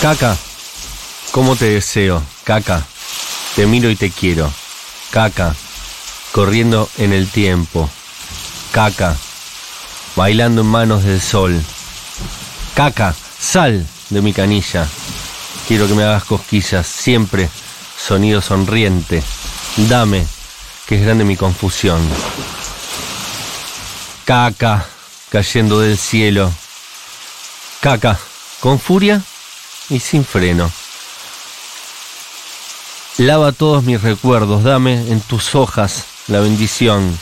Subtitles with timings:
[0.00, 0.36] Caca,
[1.32, 2.22] ¿cómo te deseo?
[2.44, 2.86] Caca,
[3.56, 4.48] te miro y te quiero.
[5.10, 5.56] Caca,
[6.30, 7.90] corriendo en el tiempo.
[8.70, 9.16] Caca,
[10.14, 11.60] bailando en manos del sol.
[12.74, 14.86] Caca, sal de mi canilla.
[15.66, 17.50] Quiero que me hagas cosquillas, siempre
[17.98, 19.20] sonido sonriente.
[19.88, 20.24] Dame,
[20.86, 22.00] que es grande mi confusión.
[24.24, 24.86] Caca,
[25.30, 26.52] cayendo del cielo.
[27.80, 28.16] Caca,
[28.60, 29.20] con furia
[29.90, 30.70] y sin freno.
[33.18, 37.18] Lava todos mis recuerdos, dame en tus hojas la bendición.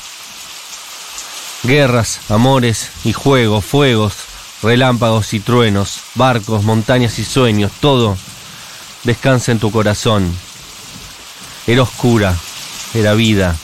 [1.62, 4.14] Guerras, amores y juegos, fuegos,
[4.62, 8.16] relámpagos y truenos, barcos, montañas y sueños, todo
[9.04, 10.30] descansa en tu corazón.
[11.66, 12.36] Era oscura,
[12.94, 13.56] era vida,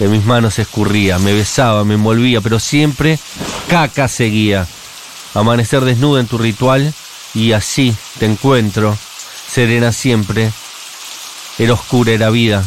[0.00, 3.18] de mis manos escurría, me besaba, me envolvía, pero siempre
[3.68, 4.66] caca seguía.
[5.34, 6.92] Amanecer desnuda en tu ritual
[7.34, 8.96] y así te encuentro,
[9.48, 10.52] serena siempre.
[11.58, 12.64] Era oscura, era vida,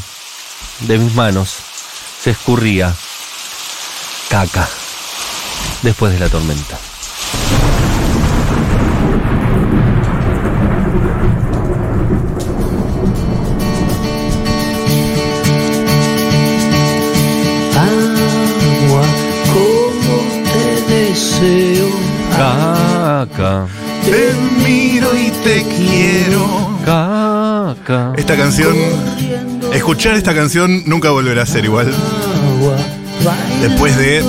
[0.81, 1.55] de mis manos
[2.23, 2.95] se escurría
[4.30, 4.67] caca
[5.81, 6.80] después de la tormenta.
[28.34, 28.76] Esta canción,
[29.73, 31.94] escuchar esta canción nunca volverá a ser igual.
[33.62, 34.23] Después de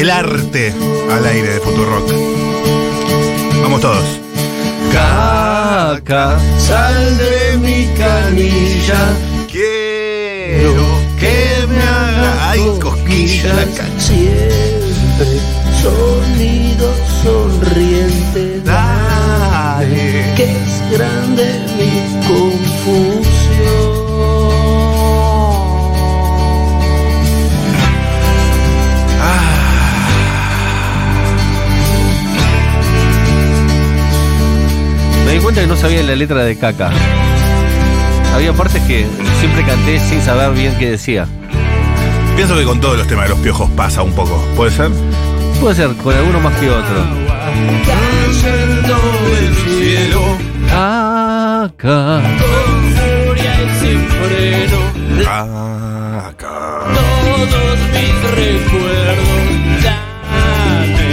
[0.00, 0.72] El arte
[1.12, 2.10] al aire de Futurock.
[3.60, 4.02] Vamos todos.
[4.94, 9.12] Caca, sal de mi canilla.
[9.52, 10.86] Quiero
[11.20, 13.66] que me haga ay cosquilla.
[13.98, 15.38] Siempre
[15.82, 18.53] sonido sonriente.
[20.44, 21.46] Es grande
[21.78, 21.92] mi
[22.26, 24.04] confusión.
[35.24, 36.90] me di cuenta que no sabía la letra de caca.
[38.34, 39.06] Había partes que
[39.40, 41.26] siempre canté sin saber bien qué decía.
[42.36, 44.44] Pienso que con todos los temas de los piojos pasa un poco.
[44.56, 44.90] ¿Puede ser?
[45.60, 47.04] Puede ser con alguno más que otro.
[47.86, 48.96] Cayendo
[49.30, 50.23] del cielo.
[50.68, 52.20] Caca.
[52.40, 54.80] Con furia y sin freno.
[56.28, 56.56] Acá.
[56.94, 59.44] Todos mis recuerdos.
[59.84, 61.08] Dame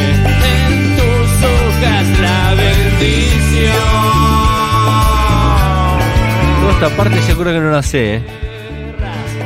[0.68, 3.92] en tus hojas la bendición.
[6.62, 8.24] Toda esta parte creo que no la sé, ¿eh?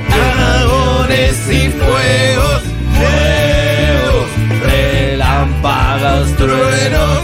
[0.10, 2.64] Dragones y fuegos,
[2.98, 4.30] fuegos,
[4.64, 7.24] relámpagos, truenos,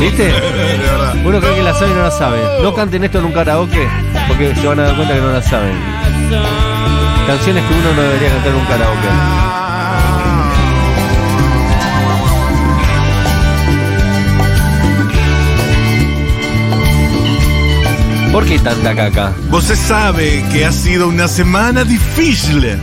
[0.00, 0.32] ¿Viste?
[1.24, 2.38] Uno cree que la sabe y no la sabe.
[2.62, 3.88] No canten esto en un karaoke
[4.28, 5.74] porque se van a dar cuenta que no la saben.
[7.26, 9.08] Canciones que uno no debería cantar en un karaoke.
[18.32, 19.32] ¿Por qué tanta caca?
[19.48, 22.78] Vos se sabe que ha sido una semana difícil.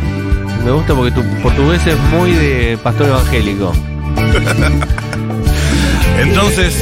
[0.65, 3.71] Me gusta porque tu portugués es muy de pastor evangélico.
[6.19, 6.81] Entonces,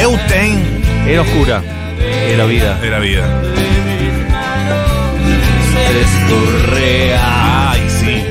[0.00, 1.62] eu tenho Era oscura.
[2.28, 2.78] Era vida.
[2.82, 3.22] era vida.
[6.28, 7.70] Correa.
[7.70, 8.24] Ay, sí.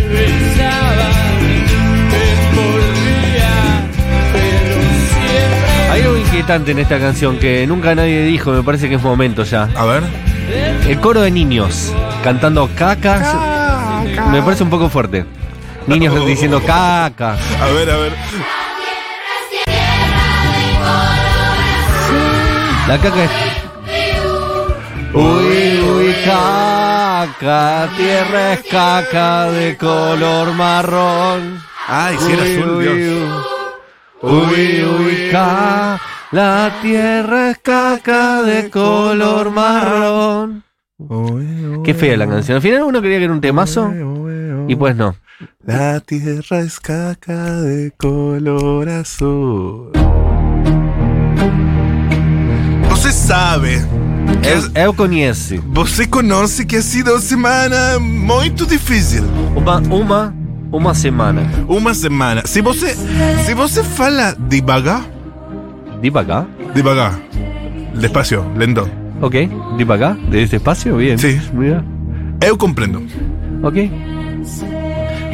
[5.91, 9.43] Hay algo inquietante en esta canción que nunca nadie dijo, me parece que es momento
[9.43, 9.69] ya.
[9.75, 10.03] A ver.
[10.87, 13.35] El coro de niños cantando cacas
[14.31, 15.25] me parece un poco fuerte.
[15.87, 17.37] Niños diciendo caca.
[17.61, 18.13] A ver, a ver.
[22.87, 23.31] La caca es.
[25.11, 31.59] Uy, uy, caca, tierra es caca de color marrón.
[31.87, 33.45] Ay, sí, era Uy, azul, uy, Dios.
[34.21, 35.99] Uy, uy, ca,
[36.31, 40.63] la tierra es caca de color marrón.
[41.83, 42.57] Qué fea la canción.
[42.57, 43.91] Al final uno creía que era un temazo
[44.67, 45.15] y pues no.
[45.65, 50.04] La tierra es caca de color azul.
[53.05, 53.69] Você sabe.
[54.73, 59.23] Eu, eu conheço Você conhece que ha sido semana muito difícil.
[59.55, 60.33] uma, uma,
[60.71, 61.43] uma semana.
[61.67, 62.41] Uma semana.
[62.47, 62.95] Se você,
[63.45, 65.05] se você fala devagar,
[66.01, 66.47] Devagar.
[66.73, 67.19] devagar,
[67.93, 68.89] despacio, lento,
[69.21, 69.51] Ok.
[69.77, 70.15] Devagar.
[70.15, 70.97] De ese espacio.
[70.97, 71.15] Bien.
[71.19, 71.39] Sí.
[71.53, 71.85] Mira.
[72.41, 73.03] eu compreendo.
[73.61, 73.91] Ok.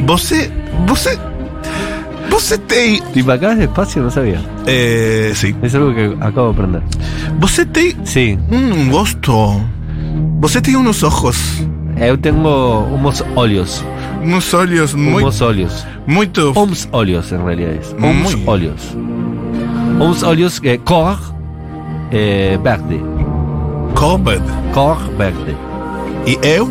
[0.06, 0.52] Você,
[0.86, 1.18] você,
[3.14, 4.02] ¿Y para acá despacio?
[4.02, 4.40] No sabía.
[4.66, 5.54] Eh, sí.
[5.62, 6.82] Es algo que acabo de aprender.
[7.40, 8.38] Você tem Sí.
[8.50, 9.60] un gosto.
[10.40, 11.36] Você tem unos ojos,
[11.96, 13.84] Eu tengo unos óleos.
[14.24, 15.86] unos olhos muy, Unos óleos.
[16.06, 16.52] muito.
[16.56, 17.94] Uns óleos en realidad es.
[17.98, 18.42] Muy.
[18.46, 18.96] óleos.
[20.00, 21.18] Uns óleos que cor
[22.10, 23.00] eh, verde.
[23.94, 24.42] Covered.
[24.72, 25.54] Cor verde.
[26.26, 26.68] E eu?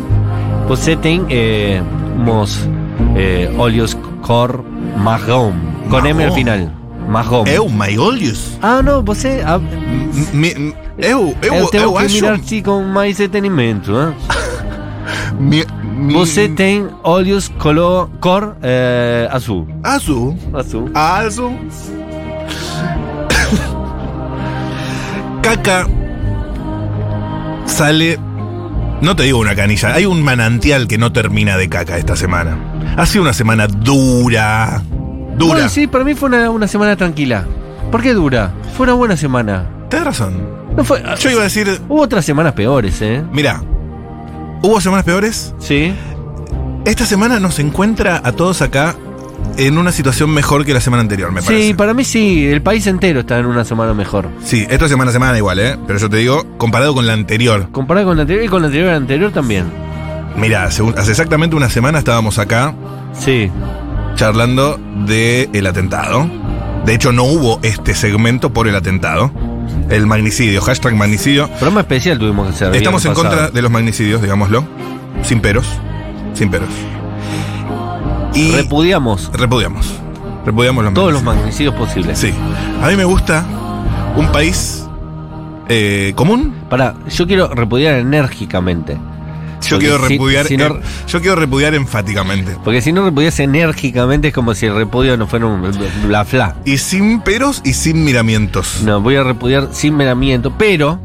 [0.68, 1.80] Você tem eh,
[2.18, 2.68] unos
[3.16, 4.64] eh, óleos cor
[4.96, 5.54] marrón.
[5.90, 6.72] Con M al final.
[7.08, 7.46] Marrón.
[7.48, 8.58] Eu, my olhos?
[8.62, 9.42] Ah, não, você.
[9.44, 9.58] Ah,
[10.32, 12.14] Mi, eu, eu, eu tenho eu que acho.
[12.14, 13.92] mirar te com mais detenimento.
[13.92, 14.14] Hein?
[15.38, 19.66] Mi, mi, Você tem olhos color cor eh, azul.
[19.82, 20.36] Azul.
[20.54, 20.90] Azul.
[20.94, 21.58] Azul.
[25.42, 25.86] Caca
[27.66, 28.18] sale.
[29.00, 32.56] No te digo una canilla, hay un manantial que no termina de caca esta semana.
[32.96, 34.82] Ha sido una semana dura.
[35.36, 35.54] Dura.
[35.54, 37.44] Bueno, sí, para mí fue una, una semana tranquila.
[37.90, 38.52] ¿Por qué dura?
[38.76, 39.66] Fue una buena semana.
[39.88, 40.34] Tienes razón.
[40.76, 43.22] No fue, Yo iba a decir, Hubo otras semanas peores, ¿eh?
[43.30, 43.62] mira,
[44.62, 45.54] hubo semanas peores.
[45.58, 45.92] Sí.
[46.84, 48.96] Esta semana nos encuentra a todos acá
[49.56, 51.68] en una situación mejor que la semana anterior, me parece.
[51.68, 52.46] Sí, para mí sí.
[52.46, 54.28] El país entero está en una semana mejor.
[54.42, 55.76] Sí, esta semana a semana igual, ¿eh?
[55.86, 57.68] Pero yo te digo, comparado con la anterior.
[57.70, 59.64] Comparado con la anterior y con la anterior la anterior también.
[60.36, 62.74] Mira, hace, exactamente una semana estábamos acá
[63.12, 63.50] Sí.
[64.14, 66.28] charlando del el atentado.
[66.86, 69.30] De hecho, no hubo este segmento por el atentado.
[69.88, 71.48] El magnicidio, hashtag magnicidio.
[71.48, 72.68] Programa especial tuvimos que hacer.
[72.68, 73.52] el Estamos en viernes contra pasado.
[73.54, 74.64] de los magnicidios, digámoslo.
[75.22, 75.66] Sin peros.
[76.34, 76.68] Sin peros.
[78.34, 79.94] Y Repudiamos repudiamos.
[80.46, 81.74] Repudiamos los todos los magnicidios.
[81.74, 82.18] magnicidios posibles.
[82.18, 82.32] Sí.
[82.82, 83.44] A mí me gusta
[84.16, 84.84] un país
[85.68, 86.54] eh, común.
[86.68, 88.96] Para, yo quiero repudiar enérgicamente.
[89.62, 90.46] Yo quiero repudiar.
[90.46, 90.78] si no-
[91.08, 92.56] yo quiero repudiar enfáticamente.
[92.64, 95.62] Porque si no repudias enérgicamente es como si el repudio no fuera un
[96.06, 96.56] bla bla.
[96.64, 98.82] Y sin peros y sin miramientos.
[98.84, 101.00] No, voy a repudiar sin miramiento, pero.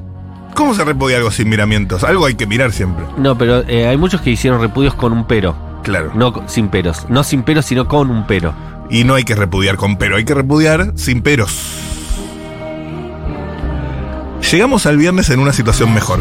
[0.56, 2.04] ¿Cómo se repudia algo sin miramientos?
[2.04, 3.06] Algo hay que mirar siempre.
[3.18, 5.56] No, pero eh, hay muchos que hicieron repudios con un pero.
[5.83, 6.12] Claro.
[6.15, 7.06] No sin peros.
[7.10, 8.53] No sin peros, sino con un pero.
[8.89, 11.51] Y no hay que repudiar con pero, hay que repudiar sin peros.
[14.51, 16.19] Llegamos al viernes en una situación mejor.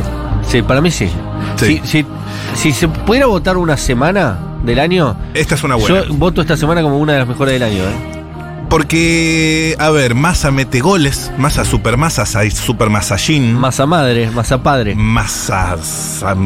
[0.48, 1.08] Sí, para mí sí.
[1.56, 1.80] Sí.
[1.84, 2.06] Si, si-
[2.54, 6.04] si se pudiera votar una semana del año, Esta es una buena.
[6.06, 7.82] yo voto esta semana como una de las mejores del año.
[7.82, 8.66] ¿eh?
[8.68, 14.94] Porque, a ver, Massa mete goles, Massa supermasa, Sai- super masallín, Masa madre, masa padre.
[14.96, 15.76] Massa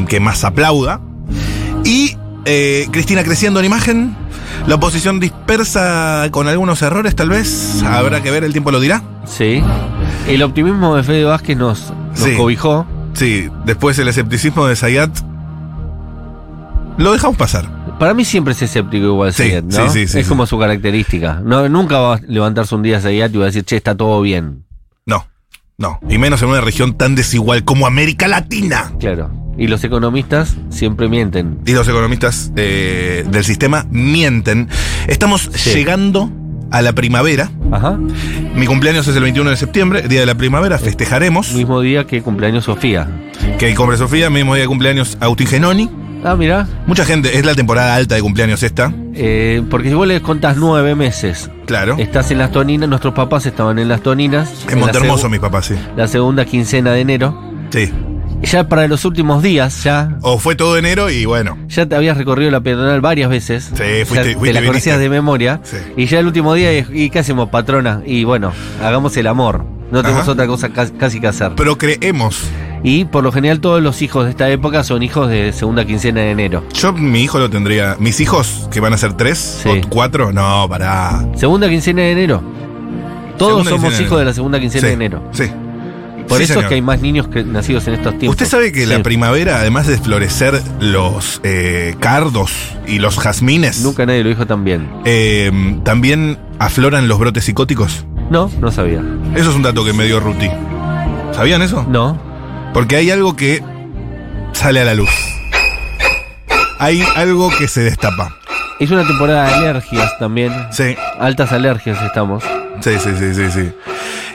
[0.07, 1.01] que más aplauda.
[1.83, 2.15] Y
[2.45, 4.15] eh, Cristina creciendo en imagen,
[4.67, 9.01] la oposición dispersa con algunos errores tal vez, habrá que ver, el tiempo lo dirá.
[9.25, 9.61] Sí.
[10.27, 12.35] El optimismo de Fede Vázquez nos, nos Sí.
[12.37, 12.85] cobijó.
[13.13, 15.11] Sí, después el escepticismo de Zayat
[16.97, 17.97] lo dejamos pasar.
[17.99, 19.89] Para mí siempre es escéptico igual Sí, Zayat, ¿no?
[19.89, 21.41] sí, sí, sí, es como su característica.
[21.43, 24.21] No, nunca va a levantarse un día Zayat y va a decir, che, está todo
[24.21, 24.65] bien.
[25.05, 25.27] No,
[25.77, 25.99] no.
[26.09, 28.91] Y menos en una región tan desigual como América Latina.
[28.99, 29.31] Claro.
[29.57, 31.59] Y los economistas siempre mienten.
[31.65, 34.69] Y los economistas eh, del sistema mienten.
[35.07, 36.31] Estamos llegando
[36.71, 37.51] a la primavera.
[37.71, 37.97] Ajá.
[38.55, 40.77] Mi cumpleaños es el 21 de septiembre, día de la primavera.
[40.77, 41.53] Festejaremos.
[41.53, 43.07] Mismo día que cumpleaños Sofía.
[43.59, 45.89] Que Combre Sofía, mismo día de cumpleaños Agustín Genoni.
[46.23, 46.67] Ah, mira.
[46.85, 48.93] Mucha gente, es la temporada alta de cumpleaños esta.
[49.15, 51.95] Eh, porque si vos le contás nueve meses, Claro.
[51.97, 54.65] estás en las toninas, nuestros papás estaban en las toninas.
[54.69, 55.75] En la Montermoso, mis papás, sí.
[55.97, 57.41] La segunda quincena de enero.
[57.71, 57.91] Sí.
[58.43, 61.57] Ya para los últimos días, ya, O fue todo enero y bueno.
[61.67, 63.65] ya te habías recorrido la peatonal varias veces.
[63.73, 64.99] Sí, fuiste- te la conocías viniste.
[64.99, 65.61] de memoria.
[65.63, 65.77] Sí.
[65.95, 68.01] Y ya el último día, y, y ¿qué hacemos, patrona?
[68.05, 68.51] Y bueno,
[68.83, 69.63] hagamos el amor.
[69.91, 71.51] No tenemos otra cosa ca- casi que hacer.
[71.55, 72.43] Pero creemos.
[72.83, 76.21] Y por lo general todos los hijos de esta época son hijos de segunda quincena
[76.21, 76.63] de enero.
[76.73, 77.95] Yo, mi hijo lo tendría.
[77.99, 79.69] Mis hijos, que van a ser tres Sí.
[79.69, 81.25] o cuatro, no, pará.
[81.35, 82.41] Segunda quincena de enero.
[83.37, 85.23] Todos Segunda somos de hijos de la segunda quincena Sí, de enero.
[85.31, 85.43] Sí.
[86.31, 86.63] Por Sí, eso señor.
[86.65, 88.29] es que hay más niños que nacidos en estos tiempos.
[88.41, 92.51] Usted sabe que la primavera, además de florecer los eh, cardos
[92.87, 94.89] y los jazmines, Nunca nadie lo dijo tan bien.
[95.05, 95.51] eh,
[95.83, 98.05] también afloran los brotes psicóticos.
[98.29, 99.01] No, no sabía.
[99.35, 100.49] Eso es un dato que me dio Ruti.
[101.33, 101.85] ¿Sabían eso?
[101.89, 102.17] No.
[102.73, 103.61] Porque hay algo que
[104.53, 105.09] sale a la luz.
[106.79, 108.37] Hay algo que se destapa.
[108.79, 110.51] Es una temporada de alergias también.
[110.71, 112.43] Sí, Altas alergias estamos.
[112.79, 113.51] sí, sí, sí, sí.
[113.51, 113.71] sí.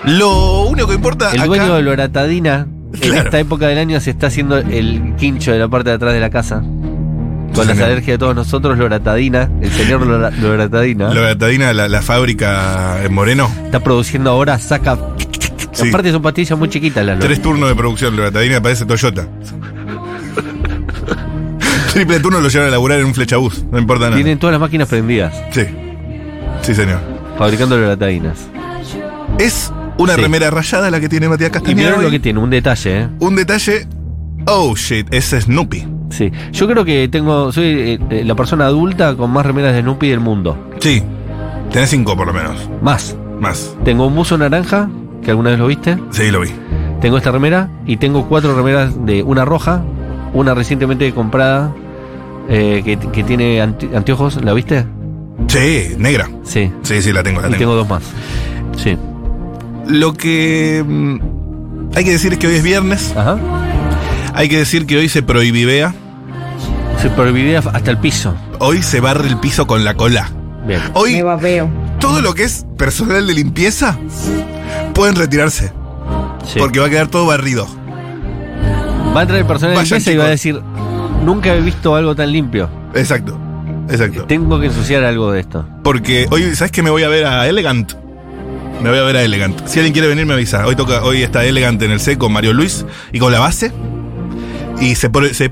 [0.04, 3.22] Lo único que importa El acá- dueño de Loratadina en Claro.
[3.24, 6.20] esta época del año se está haciendo el quincho de la parte de atrás de
[6.20, 6.62] la casa.
[7.54, 13.02] Con las alergias de todos nosotros, Loratadina, el señor Lora- Loratadina, Loratadina, la, la fábrica
[13.02, 13.50] en Moreno.
[13.64, 14.98] está produciendo ahora, saca.
[15.72, 15.88] Sí.
[15.88, 19.26] Aparte son pastillas muy chiquitas las Tres turnos de producción, Loratadina parece Toyota.
[21.92, 24.16] Triple turno lo llevan a laburar en un flechabús, no importa nada.
[24.16, 25.34] Tienen todas las máquinas prendidas.
[25.50, 25.62] Sí.
[26.62, 26.98] Sí, señor.
[27.38, 28.48] fabricando loratadinas.
[29.38, 30.20] Es una Sí.
[30.20, 31.88] remera rayada la que tiene Matías Y Castañeda.
[31.90, 32.12] mirá lo hoy.
[32.12, 33.08] que tiene, un detalle, ¿eh?
[33.20, 33.86] Un detalle.
[34.46, 35.86] Oh shit, es Snoopy.
[36.10, 36.30] Sí.
[36.52, 37.50] Yo creo que tengo.
[37.52, 40.56] Soy eh, eh, la persona adulta con más remeras de Snoopy del mundo.
[40.80, 41.02] Sí.
[41.72, 42.56] Tenés cinco por lo menos.
[42.82, 43.16] Más.
[43.40, 43.74] Más.
[43.84, 44.88] Tengo un buzo naranja,
[45.22, 45.98] que alguna vez lo viste.
[46.10, 46.48] Sí, lo vi.
[47.00, 49.82] Tengo esta remera y tengo cuatro remeras de una roja,
[50.32, 51.74] una recientemente comprada
[52.48, 54.86] eh, que, que tiene ante- anteojos, ¿la viste?
[55.48, 56.30] Sí, negra.
[56.44, 56.70] Sí.
[56.82, 57.58] Sí, sí, la tengo, la Y tengo.
[57.58, 58.02] tengo dos más.
[58.76, 58.96] Sí.
[59.88, 61.18] Lo que mm,
[61.94, 63.12] hay que decir es que hoy es viernes.
[63.16, 63.38] Ajá.
[64.34, 65.94] Hay que decir que hoy se prohibidea.
[67.00, 68.34] Se prohibía hasta el piso.
[68.58, 70.30] Hoy se barre el piso con la cola.
[70.66, 70.80] Bien.
[70.94, 71.70] Hoy Me babeo.
[72.00, 73.96] todo lo que es personal de limpieza
[74.94, 75.72] pueden retirarse.
[76.44, 76.58] Sí.
[76.58, 77.66] Porque va a quedar todo barrido.
[79.14, 80.60] va a entrar el personal de Vayan, limpieza y va a decir:
[81.24, 82.68] Nunca he visto algo tan limpio.
[82.94, 83.38] Exacto.
[83.88, 84.24] Exacto.
[84.24, 85.64] Tengo que ensuciar algo de esto.
[85.84, 87.92] Porque hoy, ¿sabes que me voy a ver a Elegant?
[88.82, 89.66] Me voy a ver a Elegant.
[89.66, 90.66] Si alguien quiere venir, me avisa.
[90.66, 93.72] Hoy toca, hoy está Elegant en el C con Mario Luis y con la base.
[94.80, 95.50] Y se, pro- se.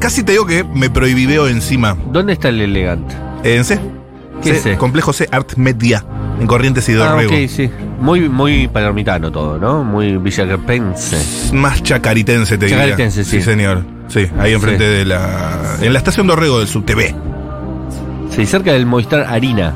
[0.00, 1.96] Casi te digo que me prohibideo encima.
[2.12, 3.14] ¿Dónde está el elegante?
[3.44, 3.78] En C.
[4.42, 4.76] ¿Qué C, C?
[4.76, 6.04] Complejo C Art Media.
[6.40, 7.32] En Corrientes y Ah, Dorrego.
[7.32, 7.70] ok, sí.
[8.00, 9.82] Muy, muy palermitano todo, ¿no?
[9.82, 11.52] Muy villacarpense.
[11.54, 12.80] Más chacaritense, te diría.
[12.82, 13.30] Chacaritense, sí.
[13.38, 13.84] Sí, señor.
[14.08, 14.90] Sí, ahí enfrente Sí.
[14.98, 15.76] de la.
[15.80, 17.14] En la estación Dorrego del SubTV.
[18.30, 19.72] Sí, cerca del Movistar Harina.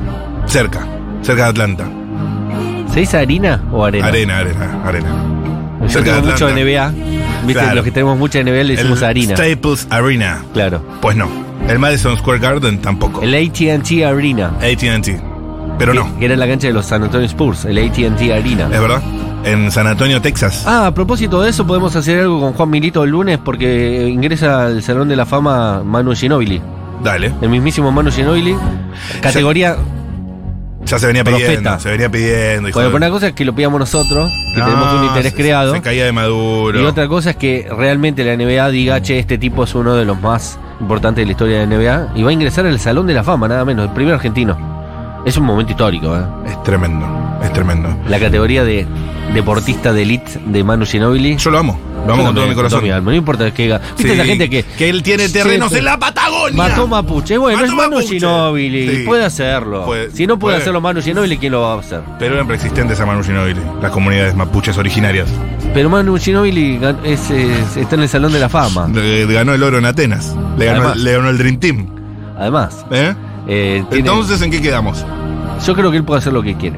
[0.47, 0.87] Cerca.
[1.23, 1.89] Cerca de Atlanta.
[2.93, 4.07] ¿Se dice harina o arena?
[4.07, 5.09] Arena, arena, arena.
[5.81, 6.49] Yo Cerca de tengo mucho.
[6.51, 6.89] NBA.
[7.47, 7.53] ¿Viste?
[7.55, 7.75] Claro.
[7.77, 9.37] Los que tenemos mucha NBA le decimos El harina.
[9.37, 10.45] Staples Arena.
[10.53, 10.85] Claro.
[11.01, 11.29] Pues no.
[11.69, 13.23] El Madison Square Garden tampoco.
[13.23, 14.49] El ATT Arena.
[14.59, 15.09] ATT.
[15.79, 16.19] Pero que, no.
[16.19, 17.65] que era la cancha de los San Antonio Spurs.
[17.65, 18.69] El ATT Arena.
[18.71, 19.03] Es verdad.
[19.45, 20.65] En San Antonio, Texas.
[20.67, 24.67] Ah, a propósito de eso, podemos hacer algo con Juan Milito el lunes porque ingresa
[24.67, 26.61] al Salón de la Fama Manu Ginóbili.
[27.03, 27.33] Dale.
[27.41, 28.55] El mismísimo Manu Ginóbili.
[29.23, 29.77] Categoría.
[29.77, 30.02] Ya
[30.85, 31.47] se venía Profeta.
[31.49, 31.81] pidiendo.
[31.81, 32.69] Se venía pidiendo.
[32.69, 35.33] hijo Bueno, de- una cosa es que lo pidamos nosotros, que No, tenemos un interés
[35.33, 35.75] se- creado.
[35.75, 36.81] Se caía de maduro.
[36.81, 40.05] Y otra cosa es que realmente la NBA diga, che, este tipo es uno de
[40.05, 43.07] los más importantes de la historia de la NBA y va a ingresar al Salón
[43.07, 44.73] de la Fama, nada menos, el primer argentino.
[45.25, 46.23] Es un momento histórico, ¿eh?
[46.47, 47.07] Es tremendo.
[47.45, 47.89] Es tremendo.
[48.09, 48.87] La categoría de
[49.35, 51.37] deportista de elite de Manu Ginóbili.
[51.37, 51.79] Yo lo amo.
[52.07, 52.81] Lo amo con todo mi corazón.
[52.81, 53.79] toda mi alma, No importa que diga.
[53.97, 54.65] ¿Viste Sí, la gente que.
[54.65, 56.57] Que él tiene terrenos en la Patagonia.
[56.57, 57.39] Mató mapuche.
[57.39, 58.15] Bueno, Mató es Manu mapuche.
[58.15, 58.97] Ginóbili.
[58.97, 59.03] Sí.
[59.07, 59.85] Puede hacerlo.
[59.85, 60.63] Puede- si no puede, puede.
[60.63, 62.01] hacerlo Manu Ginóbili, ¿quién lo va a hacer?
[62.19, 65.29] Pero eran preexistentes a Manu Ginóbili, las comunidades mapuches originarias.
[65.75, 68.89] Pero Manu Ginóbili es- es- está en el Salón de la Fama.
[68.89, 70.35] Le ganó el oro en Atenas.
[70.59, 70.97] Le ganó, Además.
[70.99, 71.87] le ganó el Dream Team.
[72.39, 73.15] Además, ¿Eh?
[73.47, 75.05] eh, tiene- Entonces, ¿en qué quedamos?
[75.65, 76.77] yo creo que él puede hacer lo que quiere.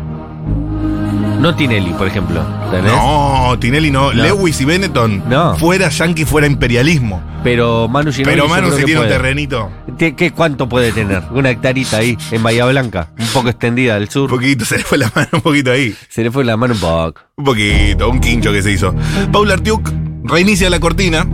[1.44, 2.42] No Tinelli, por ejemplo.
[2.64, 2.90] ¿entendés?
[2.90, 4.14] No, Tinelli no.
[4.14, 4.22] No.
[4.22, 5.24] Lewis y Benetton.
[5.28, 5.54] No.
[5.58, 7.22] Fuera yankee, fuera imperialismo.
[7.42, 8.34] Pero Manu Ginóbili.
[8.34, 9.70] Pero Manu que tiene un terrenito.
[9.98, 11.22] ¿Qué, cuánto puede tener?
[11.32, 14.30] Una hectarita ahí, en Bahía Blanca, un poco extendida del Un sur.
[14.30, 15.94] poquito, se le fue la mano un poquito ahí.
[16.08, 17.20] Se le fue la mano un poco.
[17.36, 18.94] Un poquito, un quincho que se hizo.
[19.30, 19.92] Paula Artiuk
[20.24, 21.26] reinicia la cortina.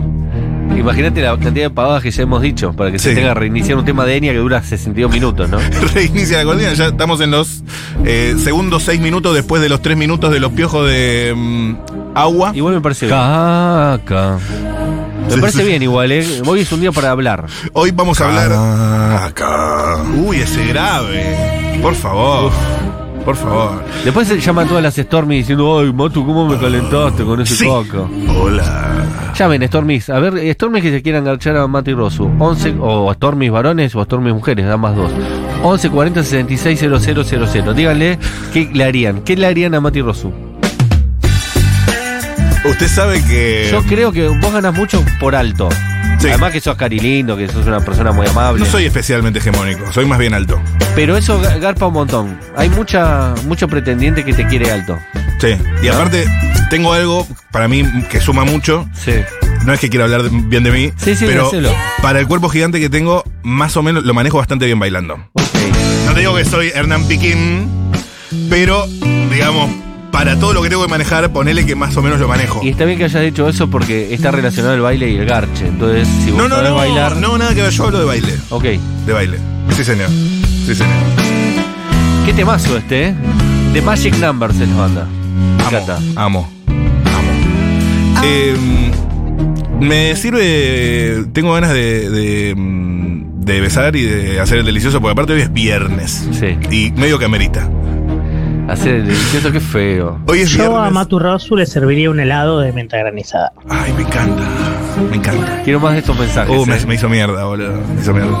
[0.77, 3.77] Imagínate la cantidad de pavadas que ya hemos dicho para que se tenga que reiniciar
[3.77, 5.59] un tema de Enya que dura 62 minutos, ¿no?
[5.93, 6.73] reinicia la cortina.
[6.73, 7.63] Ya estamos en los
[8.05, 11.75] eh, segundos seis minutos después de los tres minutos de los piojos de mm,
[12.15, 12.51] agua.
[12.55, 13.17] Igual me parece bien.
[13.17, 14.37] Caca.
[15.27, 15.67] Me Sí, parece sí.
[15.67, 16.25] bien igual, ¿eh?
[16.45, 17.45] Hoy es un día para hablar.
[17.73, 18.51] Hoy vamos a hablar.
[19.23, 19.97] Acá.
[20.15, 21.79] Uy, ese grave.
[21.81, 22.51] Por favor.
[23.25, 23.83] Por favor.
[24.03, 27.65] Después se llaman todas las Stormy diciendo, ay, Matu, ¿cómo me calentaste con ese Sí.
[27.65, 28.05] caca?
[28.35, 29.05] Hola.
[29.35, 30.09] Llamen, Stormis.
[30.09, 32.29] A ver, Stormis que se quieran enganchar a Mati Rosu.
[32.39, 35.11] 11, o Stormis varones o Stormis mujeres, ambas dos.
[35.63, 37.73] 11 40 66 000.
[37.73, 38.17] Díganle
[38.53, 39.21] qué le harían.
[39.21, 40.31] ¿Qué le harían a Mati Rosu?
[42.63, 43.69] Usted sabe que.
[43.71, 45.69] Yo creo que vos ganas mucho por alto.
[46.19, 46.27] Sí.
[46.27, 48.59] Además que sos cari lindo, que sos una persona muy amable.
[48.63, 50.61] No soy especialmente hegemónico, soy más bien alto.
[50.93, 52.39] Pero eso ga- garpa un montón.
[52.55, 54.99] Hay mucha mucho pretendiente que te quiere alto.
[55.39, 55.55] Sí.
[55.81, 56.25] Y aparte,
[56.69, 58.87] tengo algo para mí que suma mucho.
[58.93, 59.13] Sí.
[59.65, 61.71] No es que quiera hablar bien de mí, Sí, sí, pero hacelo.
[62.01, 65.15] para el cuerpo gigante que tengo, más o menos lo manejo bastante bien bailando.
[65.33, 65.43] Ok.
[66.05, 67.69] No te digo que soy Hernán Piquín,
[68.49, 68.85] pero,
[69.31, 69.69] digamos,
[70.11, 72.59] para todo lo que tengo que manejar, ponele que más o menos lo manejo.
[72.63, 75.67] Y está bien que hayas dicho eso porque está relacionado el baile y el garche.
[75.67, 77.15] Entonces, si vos No, no, sabés no, bailar.
[77.17, 78.33] no, nada que ver, yo hablo de baile.
[78.49, 78.63] Ok.
[79.05, 79.37] De baile.
[79.75, 80.09] Sí, señor.
[80.65, 80.93] Sí, señor.
[82.25, 83.15] Qué temazo este, ¿eh?
[83.73, 85.07] The Magic Numbers es la banda.
[85.57, 85.97] Me encanta.
[86.15, 86.49] Amo.
[86.67, 88.21] Amo.
[88.23, 88.55] Eh,
[89.79, 91.25] me sirve.
[91.33, 95.41] Tengo ganas de, de, mm, de besar y de hacer el delicioso, porque aparte hoy
[95.41, 96.27] es viernes.
[96.31, 96.57] Sí.
[96.69, 97.69] Y medio que amerita.
[98.67, 100.19] Hacer el delicioso, qué feo.
[100.27, 100.93] Hoy es Yo a viernes.
[100.93, 103.51] Matu Rosu le serviría un helado de menta granizada.
[103.69, 104.43] Ay, me encanta.
[105.09, 105.61] Me encanta.
[105.63, 106.55] Quiero más de estos mensajes.
[106.57, 106.85] Uh, me, ¿eh?
[106.87, 107.73] me hizo mierda, boludo.
[107.93, 108.37] Me hizo mierda.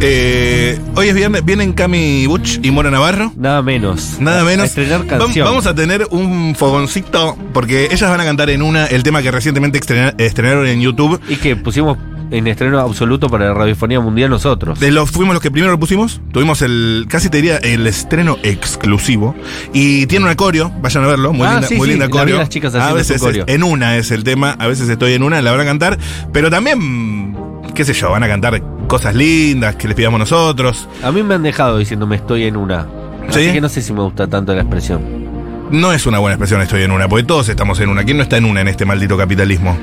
[0.00, 3.32] Eh, hoy es viernes, vienen Cami Butch y Mora Navarro.
[3.36, 4.16] Nada menos.
[4.20, 4.64] Nada A- menos.
[4.64, 5.46] a estrenar Vam- canción.
[5.46, 9.30] Vamos a tener un fogoncito, porque ellas van a cantar en una el tema que
[9.30, 11.20] recientemente estrena- estrenaron en YouTube.
[11.28, 11.96] Y que pusimos
[12.36, 14.80] en estreno absoluto para la radiofonía mundial nosotros.
[14.80, 16.20] De los, fuimos los que primero lo pusimos.
[16.32, 19.34] Tuvimos el, casi te diría, el estreno exclusivo.
[19.72, 21.32] Y tiene una coreo, vayan a verlo.
[21.32, 22.38] Muy Ah, linda, sí, muy sí, linda la vi coreo.
[22.38, 25.40] las chicas a veces es- en una es el tema, a veces estoy en una,
[25.42, 25.98] la van a cantar.
[26.32, 27.36] Pero también,
[27.74, 30.88] qué sé yo, van a cantar cosas lindas que les pidamos nosotros.
[31.02, 32.86] A mí me han dejado diciéndome estoy en una.
[33.30, 33.40] ¿Sí?
[33.44, 35.24] Así que no sé si me gusta tanto la expresión.
[35.70, 38.04] No es una buena expresión estoy en una, porque todos estamos en una.
[38.04, 39.78] ¿Quién no está en una en este maldito capitalismo?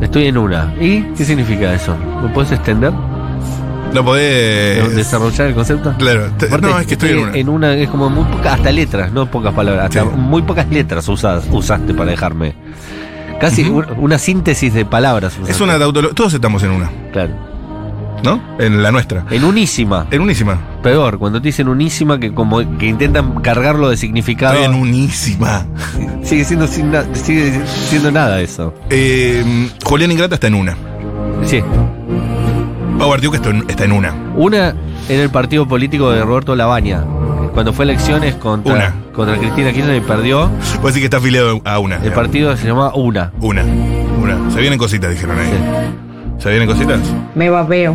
[0.00, 0.74] Estoy en una.
[0.80, 1.96] ¿Y qué significa eso?
[2.22, 2.92] ¿Me puedes extender?
[3.92, 4.94] No podés.
[4.94, 5.94] ¿Desarrollar el concepto?
[5.98, 7.74] Claro, Aparte, no, es que estoy en una.
[7.74, 10.08] es como muy pocas, hasta letras, no pocas palabras, hasta Sí.
[10.16, 12.54] muy pocas letras usadas, usaste para dejarme.
[13.40, 13.62] Casi
[13.96, 15.34] una síntesis de palabras.
[15.34, 15.62] Es usaste.
[15.64, 16.14] una tautología.
[16.14, 17.32] Todos estamos en una, Claro.
[18.22, 18.40] ¿No?
[18.58, 19.24] En la nuestra.
[19.30, 20.06] En unísima.
[20.10, 20.58] En unísima.
[20.82, 24.54] Peor, cuando te dicen unísima, que como que intentan cargarlo de significado.
[24.54, 25.66] Estoy en unísima.
[26.22, 28.74] Sigue siendo, sin na- sigue siendo nada eso.
[28.90, 30.76] Eh, Julián Ingrata está en una.
[31.44, 31.62] Sí.
[33.00, 34.12] Howard Duke está en, está en una.
[34.36, 34.74] Una
[35.08, 37.04] en el partido político de Roberto Labaña.
[37.54, 38.94] Cuando fue elecciones contra, Una.
[39.14, 41.96] contra Cristina Kirchner y perdió, Puede decir que está afiliado a una.
[41.96, 42.24] el digamos.
[42.24, 43.32] partido se llamaba Una.
[43.40, 43.64] Una.
[43.64, 44.50] Una.
[44.52, 45.46] Se vienen cositas, dijeron ahí.
[45.46, 46.07] Sí.
[46.38, 47.00] ¿Se vienen cositas?
[47.34, 47.92] Me babeo.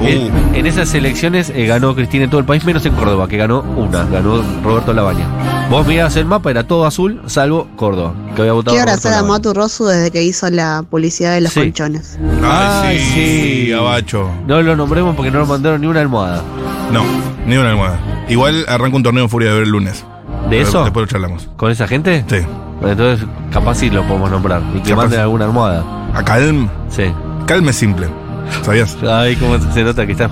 [0.00, 0.06] Uh.
[0.06, 3.36] En, en esas elecciones eh, ganó Cristina en todo el país, menos en Córdoba, que
[3.36, 5.26] ganó una, ganó Roberto Labaña.
[5.68, 9.12] Vos mirás el mapa, era todo azul, salvo Córdoba, que había votado Quiero Roberto agradecer
[9.12, 9.28] a Labaña.
[9.32, 11.60] Matu Rosu desde que hizo la publicidad de los Sí.
[11.60, 12.16] colchones.
[12.44, 13.72] Ay, Ay, sí, sí.
[13.72, 14.30] Abacho.
[14.46, 16.42] No lo nombremos porque no nos mandaron ni una almohada.
[16.92, 17.02] No,
[17.44, 17.98] ni una almohada.
[18.28, 20.04] Igual arranca un torneo en Furia de ver el lunes.
[20.48, 20.84] ¿De eso?
[20.84, 21.48] Después lo charlamos.
[21.56, 22.24] ¿Con esa gente?
[22.28, 22.36] Sí.
[22.82, 24.62] Entonces, capaz sí lo podemos nombrar.
[24.76, 25.02] Y que Capaz.
[25.02, 25.84] manden alguna almohada.
[26.14, 26.68] A Calm.
[26.88, 27.02] Sí.
[27.48, 28.06] Calm es simple.
[28.62, 28.94] ¿Sabías?
[29.08, 30.30] Ay, cómo se nota que está.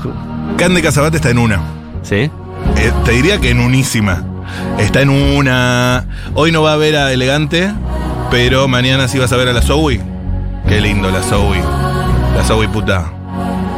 [0.59, 1.61] Can de Casabate está en una.
[2.03, 2.31] ¿Sí?
[2.77, 4.23] Eh, te diría que en unísima.
[4.79, 6.05] Está en una.
[6.35, 7.73] Hoy no va a ver a Elegante,
[8.31, 9.99] pero mañana sí vas a ver a la Zoe.
[10.69, 11.59] Qué lindo la Zoe.
[12.37, 13.11] La Zoe puta.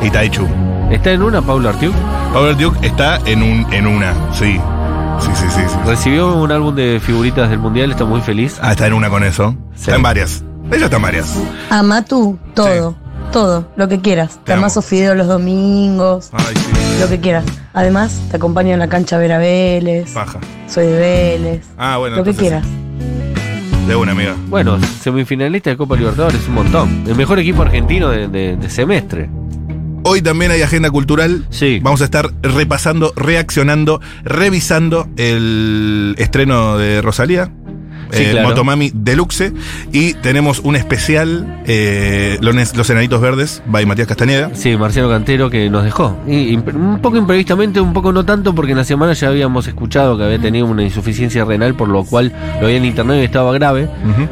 [0.02, 0.48] Y Taichu.
[0.90, 1.94] ¿Está en una, Pablo Artiuk?
[2.32, 4.60] Power Duke está en un en una, sí.
[5.20, 5.76] Sí, sí, sí, sí.
[5.86, 8.58] Recibió un álbum de figuritas del mundial, está muy feliz.
[8.60, 9.54] Ah, está en una con eso.
[9.74, 9.82] Sí.
[9.82, 10.42] Está en varias.
[10.72, 11.36] Ella está en varias.
[11.70, 12.96] Ama tú, todo,
[13.30, 14.40] todo, lo que quieras.
[14.44, 17.00] Te amaso fideos los domingos, Ay, sí.
[17.00, 17.44] lo que quieras.
[17.74, 20.10] Además, te acompaño en la cancha a ver a Vélez.
[20.12, 20.38] Paja.
[20.68, 21.66] Soy de Vélez.
[21.76, 22.16] Ah, bueno.
[22.16, 22.64] lo que quieras.
[23.86, 24.34] De una, amiga.
[24.48, 27.04] Bueno, semifinalista de Copa Libertadores, un montón.
[27.06, 29.30] El mejor equipo argentino de, de- de semestre.
[30.04, 31.44] Hoy también hay agenda cultural.
[31.50, 31.80] Sí.
[31.82, 37.50] Vamos a estar repasando, reaccionando, revisando el estreno de Rosalía.
[38.10, 38.48] Sí, eh, claro.
[38.48, 39.52] Motomami Deluxe.
[39.92, 44.50] Y tenemos un especial, eh, Los, Los Enanitos Verdes, by Matías Castañeda.
[44.54, 46.16] Sí, Marciano Cantero que nos dejó.
[46.26, 50.16] Y, un poco imprevistamente, un poco no tanto, porque en la semana ya habíamos escuchado
[50.16, 53.52] que había tenido una insuficiencia renal, por lo cual lo había en internet y estaba
[53.52, 53.88] grave.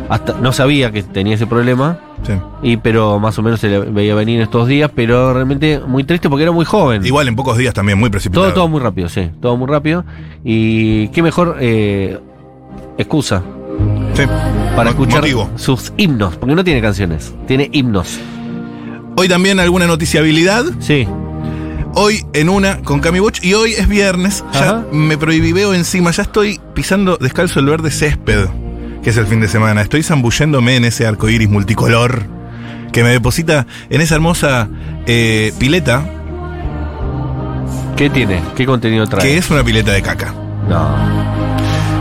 [0.09, 2.33] Hasta no sabía que tenía ese problema, sí.
[2.63, 6.29] y pero más o menos se le veía venir estos días, pero realmente muy triste
[6.29, 7.05] porque era muy joven.
[7.05, 8.47] Igual en pocos días también, muy precipitado.
[8.47, 10.05] Todo, todo muy rápido, sí, todo muy rápido.
[10.45, 12.19] Y qué mejor eh,
[12.99, 13.43] excusa
[14.17, 14.23] Sí.
[14.75, 15.51] para escuchar motivo.
[15.57, 18.19] sus himnos, porque no tiene canciones, tiene himnos.
[19.17, 20.65] Hoy también alguna noticiabilidad.
[20.81, 21.07] Sí,
[21.99, 24.45] Hoy en una con Cami Butch y hoy es viernes.
[24.53, 26.11] Ya me prohibiveo encima.
[26.11, 28.49] Ya estoy pisando descalzo el verde césped,
[29.03, 29.81] que es el fin de semana.
[29.81, 32.25] Estoy zambulléndome en ese arco iris multicolor
[32.93, 34.69] que me deposita en esa hermosa
[35.07, 36.05] eh, pileta,
[37.97, 38.43] ¿qué tiene?
[38.55, 39.23] ¿Qué contenido trae?
[39.23, 40.35] que es una pileta de caca.
[40.69, 40.95] No.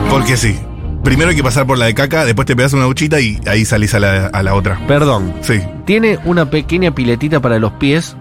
[0.10, 0.60] Porque sí.
[1.06, 3.64] Primero hay que pasar por la de caca, después te pegas una duchita y ahí
[3.64, 4.80] salís a la, a la otra.
[4.88, 5.62] Perdón, Sí.
[5.86, 8.18] tiene una pequeña piletita para los pies,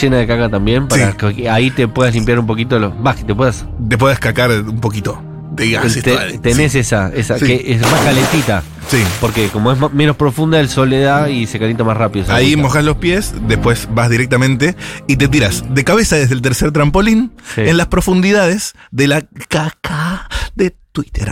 [0.00, 1.16] llena de caca también, para Sí.
[1.34, 2.92] que ahí te puedas limpiar un poquito los.
[3.02, 3.64] Vas, que te puedas.
[3.88, 5.20] Te puedes cacar un poquito.
[5.52, 7.44] De gases, te- tenés esa, esa Sí.
[7.46, 8.62] que es más calentita.
[8.88, 9.02] Sí.
[9.20, 12.24] Porque como es ma- menos profunda, el sol le da y se calienta más rápido.
[12.24, 12.62] esa Ahí agüita.
[12.62, 14.76] mojas los pies, después vas directamente
[15.08, 17.62] y te tiras de cabeza desde el tercer trampolín Sí.
[17.62, 21.30] en las profundidades de la caca de Twitter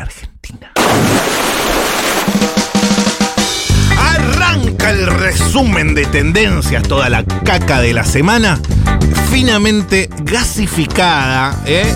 [0.49, 0.73] Argentina.
[3.99, 8.59] Arranca el resumen de tendencias, toda la caca de la semana,
[9.31, 11.93] finamente gasificada, ¿eh?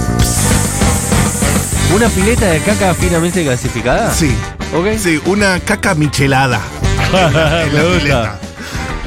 [1.94, 4.12] ¿Una pileta de caca finamente clasificada?
[4.14, 4.34] Sí,
[4.74, 4.98] ¿Ok?
[4.98, 6.60] sí, una caca michelada.
[7.12, 7.98] en la Me gusta.
[7.98, 8.38] pileta.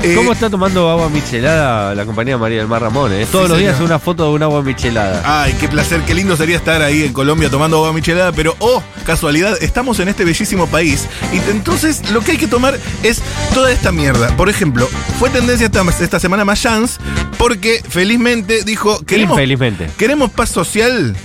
[0.06, 3.12] Eh, ¿Cómo está tomando agua michelada la compañía María del Mar Ramón?
[3.14, 3.26] eh?
[3.32, 3.90] Todos Sí, los días señor.
[3.90, 5.22] una foto de un agua michelada.
[5.44, 8.84] Ay, qué placer, qué lindo sería estar ahí en Colombia tomando agua michelada, pero oh,
[9.06, 13.22] casualidad, estamos en este bellísimo país y entonces lo que hay que tomar es
[13.54, 14.36] toda esta mierda.
[14.38, 14.88] Por ejemplo,
[15.20, 17.00] fue tendencia esta, esta semana Mayans
[17.38, 19.90] porque felizmente dijo, queremos, Infelizmente.
[19.98, 21.16] queremos paz social,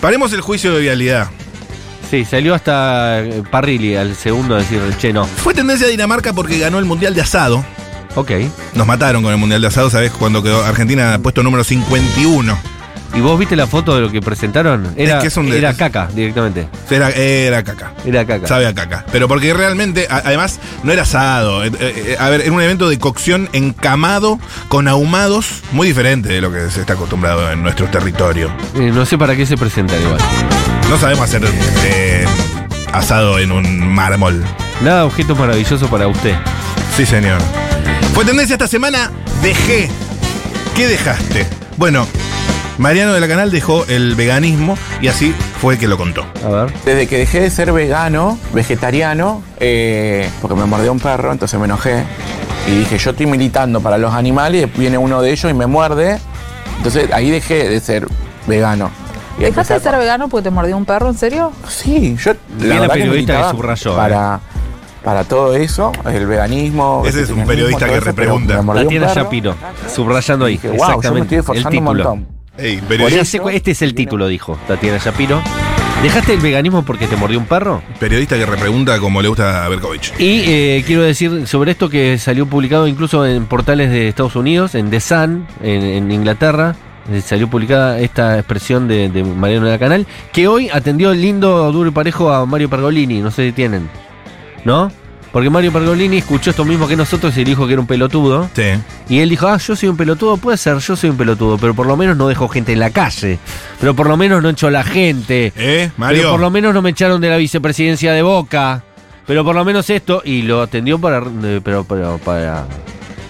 [0.00, 1.28] paremos el juicio de vialidad.
[2.10, 5.24] Sí, salió hasta eh, Parrilli al segundo a decir, che, no.
[5.24, 7.64] Fue tendencia Dinamarca porque ganó el Mundial de Asado.
[8.14, 8.30] Ok.
[8.74, 10.12] Nos mataron con el Mundial de Asado, ¿sabes?
[10.12, 12.56] Cuando quedó Argentina puesto número 51.
[13.16, 14.92] ¿Y vos viste la foto de lo que presentaron?
[14.96, 16.66] Era, que es un de- era caca directamente.
[16.90, 17.92] Era, era caca.
[18.04, 18.48] Era caca.
[18.48, 19.04] Sabe a caca.
[19.12, 21.64] Pero porque realmente, a- además, no era asado.
[21.64, 26.40] Eh, eh, a ver, era un evento de cocción encamado con ahumados, muy diferente de
[26.40, 28.50] lo que se está acostumbrado en nuestro territorio.
[28.74, 30.18] Eh, no sé para qué se presentan igual.
[30.90, 31.42] No sabemos hacer
[31.84, 32.24] eh,
[32.92, 34.42] asado en un mármol.
[34.82, 36.34] Nada objeto maravilloso para usted.
[36.96, 37.40] Sí, señor.
[38.12, 39.10] Fue tendencia esta semana,
[39.42, 39.88] dejé.
[40.76, 41.46] ¿Qué dejaste?
[41.76, 42.06] Bueno,
[42.78, 46.24] Mariano de la Canal dejó el veganismo y así fue que lo contó.
[46.44, 46.72] A ver.
[46.84, 51.66] Desde que dejé de ser vegano, vegetariano, eh, porque me mordió un perro, entonces me
[51.66, 52.04] enojé.
[52.66, 55.66] Y dije, yo estoy militando para los animales, y viene uno de ellos y me
[55.66, 56.18] muerde.
[56.78, 58.06] Entonces ahí dejé de ser
[58.46, 58.90] vegano.
[59.38, 61.08] ¿Dejaste de ser vegano porque te mordió un perro?
[61.08, 61.52] ¿En serio?
[61.68, 64.38] Sí, yo la verdad que periodista que subrayó, eh.
[65.04, 67.02] Para, todo eso, el veganismo.
[67.06, 68.62] Ese es un periodista que repregunta.
[68.64, 69.12] Tatiana.
[69.14, 69.54] Shapiro,
[69.94, 70.54] subrayando ahí.
[70.54, 71.36] Dije, wow, yo me exactamente.
[71.36, 72.04] estoy el esforzando un título.
[72.16, 72.34] montón.
[72.56, 75.42] Ey, Por periodista, eso- Ese- este es el título, dijo Tatiana Shapiro.
[76.02, 77.82] ¿Dejaste el veganismo porque te mordió un perro?
[77.98, 80.12] periodista que repregunta como le gusta a Berkovich.
[80.18, 84.74] Y eh, quiero decir sobre esto que salió publicado incluso en portales de Estados Unidos,
[84.74, 86.74] en The Sun, en, en Inglaterra.
[87.10, 91.20] eh, Salió publicada esta expresión de, de Mariano de la Canal, que hoy atendió el
[91.22, 93.20] lindo, duro y parejo a Mario Pergolini.
[93.20, 93.88] No sé si tienen.
[94.64, 94.90] ¿No?
[95.32, 98.48] Porque Mario Pergolini escuchó esto mismo que nosotros y dijo que era un pelotudo.
[98.54, 98.62] Sí.
[99.08, 101.74] Y él dijo, ah, yo soy un pelotudo, puede ser, yo soy un pelotudo, pero
[101.74, 103.40] por lo menos no dejo gente en la calle.
[103.80, 105.46] Pero por lo menos no echo a la gente.
[105.56, 106.30] ¿Eh, Pero Mario?
[106.30, 108.84] por lo menos no me echaron de la vicepresidencia de Boca.
[109.26, 112.66] Pero por lo menos esto, y lo atendió para, eh, pero, pero para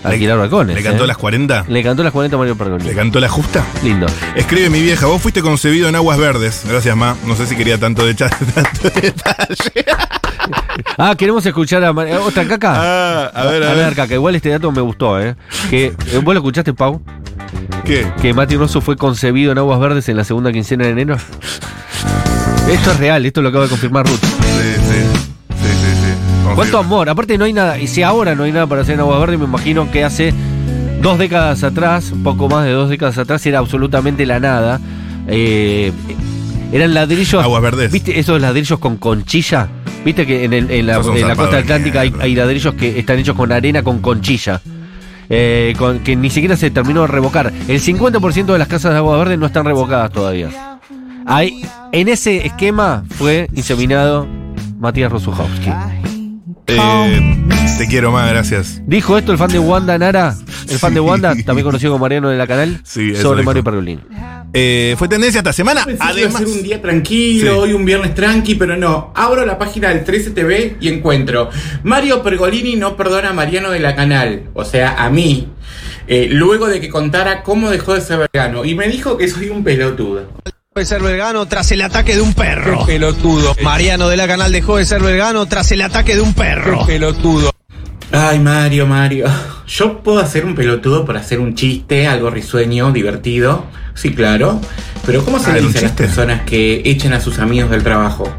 [0.04, 0.76] alquilar balcones.
[0.76, 1.06] ¿Le cantó ¿eh?
[1.06, 1.64] las 40?
[1.68, 2.88] Le cantó las 40 a Mario Pergolini.
[2.90, 3.64] ¿Le cantó la justa?
[3.82, 4.06] Lindo.
[4.36, 6.62] Escribe mi vieja, vos fuiste concebido en aguas verdes.
[6.68, 7.16] Gracias, Ma.
[7.26, 8.30] No sé si quería tanto, de tanto
[9.00, 9.84] detalle.
[10.98, 12.72] Ah, queremos escuchar a Mar- otra caca.
[12.76, 13.94] Ah, a ver, a ver.
[13.94, 14.14] caca.
[14.14, 15.36] Igual este dato me gustó, ¿eh?
[15.70, 17.00] Que, eh, ¿Vos lo escuchaste, Pau?
[17.84, 18.06] ¿Qué?
[18.20, 21.16] Que Mati Rosso fue concebido en Aguas Verdes en la segunda quincena de enero.
[22.68, 24.20] Esto es real, esto lo acaba de confirmar Ruth.
[24.20, 25.33] Sí, sí.
[26.54, 27.08] ¿Cuánto amor?
[27.08, 29.38] Aparte no hay nada, y si ahora no hay nada para hacer en Aguas Verdes,
[29.38, 30.32] me imagino que hace
[31.02, 34.80] dos décadas atrás, poco más de dos décadas atrás, era absolutamente la nada.
[35.26, 35.92] Eh,
[36.72, 37.42] eran ladrillos.
[37.42, 37.90] Aguas verdes.
[37.92, 39.68] ¿Viste esos ladrillos con conchilla?
[40.04, 43.50] ¿Viste que en, el- en la, en costa atlántica hay, ladrillos que están hechos con
[43.52, 44.60] arena con conchilla?
[45.30, 47.52] Eh, con- que ni siquiera se terminó de revocar.
[47.68, 50.78] El 50% de las casas de Agua Verde no están revocadas todavía.
[51.26, 54.26] Ahí, en ese esquema fue inseminado
[54.78, 55.70] Matías Rosuchowski.
[56.66, 57.46] Eh,
[57.78, 58.80] te quiero más, gracias.
[58.86, 60.34] Dijo esto el fan de Wanda Nara,
[60.68, 61.00] el fan de.
[61.00, 63.46] Wanda, también conocido como Mariano de la Canal, Sí, sobre dijo.
[63.50, 64.00] Mario Pergolini.
[64.54, 65.84] Eh, fue tendencia esta semana.
[65.84, 67.58] Pensé que iba a Además, ser un día tranquilo, Sí.
[67.58, 69.12] hoy un viernes tranqui, pero no.
[69.14, 71.50] Abro la página del 13 TV y encuentro
[71.82, 75.48] Mario Pergolini no perdona a Mariano de la Canal, o sea, a mí,
[76.06, 78.64] eh, luego de que contara cómo dejó de ser vegano.
[78.64, 80.28] Y me dijo que soy un pelotudo.
[80.80, 82.84] De ser vegano tras el ataque de un perro.
[82.84, 83.54] pelotudo.
[83.62, 86.84] Mariano de la Canal dejó de ser vegano tras el ataque de un perro.
[86.84, 87.52] pelotudo.
[88.10, 89.26] Ay, Mario, Mario.
[89.68, 93.66] Yo puedo hacer un pelotudo por hacer un chiste, algo risueño, divertido.
[93.94, 94.60] Sí, claro.
[95.06, 97.38] Pero ¿cómo se Ah, le ¿era un dice a las personas que echen a sus
[97.38, 98.32] amigos del trabajo?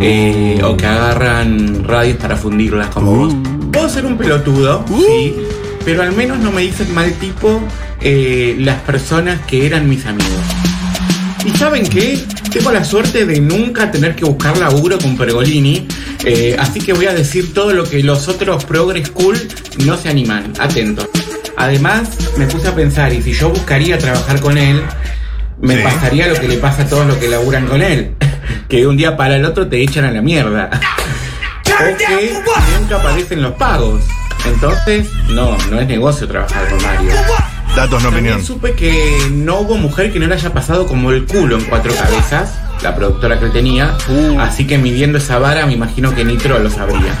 [0.00, 3.34] Eh, o que agarran radios para fundirlas como vos.
[3.72, 5.34] Puedo ser un pelotudo, sí.
[5.86, 7.62] Pero al menos no me dicen mal tipo
[8.02, 10.32] eh, las personas que eran mis amigos.
[11.46, 12.18] ¿Y saben qué?
[12.52, 15.86] Tengo la suerte de nunca tener que buscar laburo con Pergolini,
[16.24, 19.38] eh, así que voy a decir todo lo que los otros Progress Cool
[19.84, 20.52] no se animan.
[20.58, 21.08] Atentos.
[21.56, 24.82] Además, me puse a pensar, y si yo buscaría trabajar con él,
[25.60, 25.82] me Sí.
[25.84, 28.14] pasaría lo que le pasa a todos los que laburan con él.
[28.68, 30.68] Que de un día para el otro te echan a la mierda.
[31.64, 32.32] O que
[32.80, 34.02] nunca aparecen los pagos.
[34.44, 37.10] Entonces, no, no es negocio trabajar con Mario.
[37.76, 38.44] Datos, no También opinión.
[38.46, 41.94] supe que no hubo mujer que no le haya pasado como el culo en cuatro
[41.94, 43.96] cabezas, la productora que él tenía.
[44.40, 47.14] Así que midiendo esa vara, me imagino que Nitro lo sabría.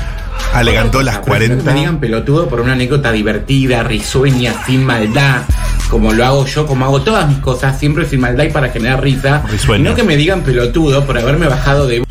[0.64, 1.64] Le cantó las Ah, prefiero 40.
[1.64, 5.42] Que me digan pelotudo por una anécdota divertida, risueña, sin maldad,
[5.90, 9.02] como lo hago yo, como hago todas mis cosas, siempre sin maldad y para generar
[9.02, 9.42] risa.
[9.50, 9.84] Risueño.
[9.84, 12.02] Y no que me digan pelotudo por haberme bajado de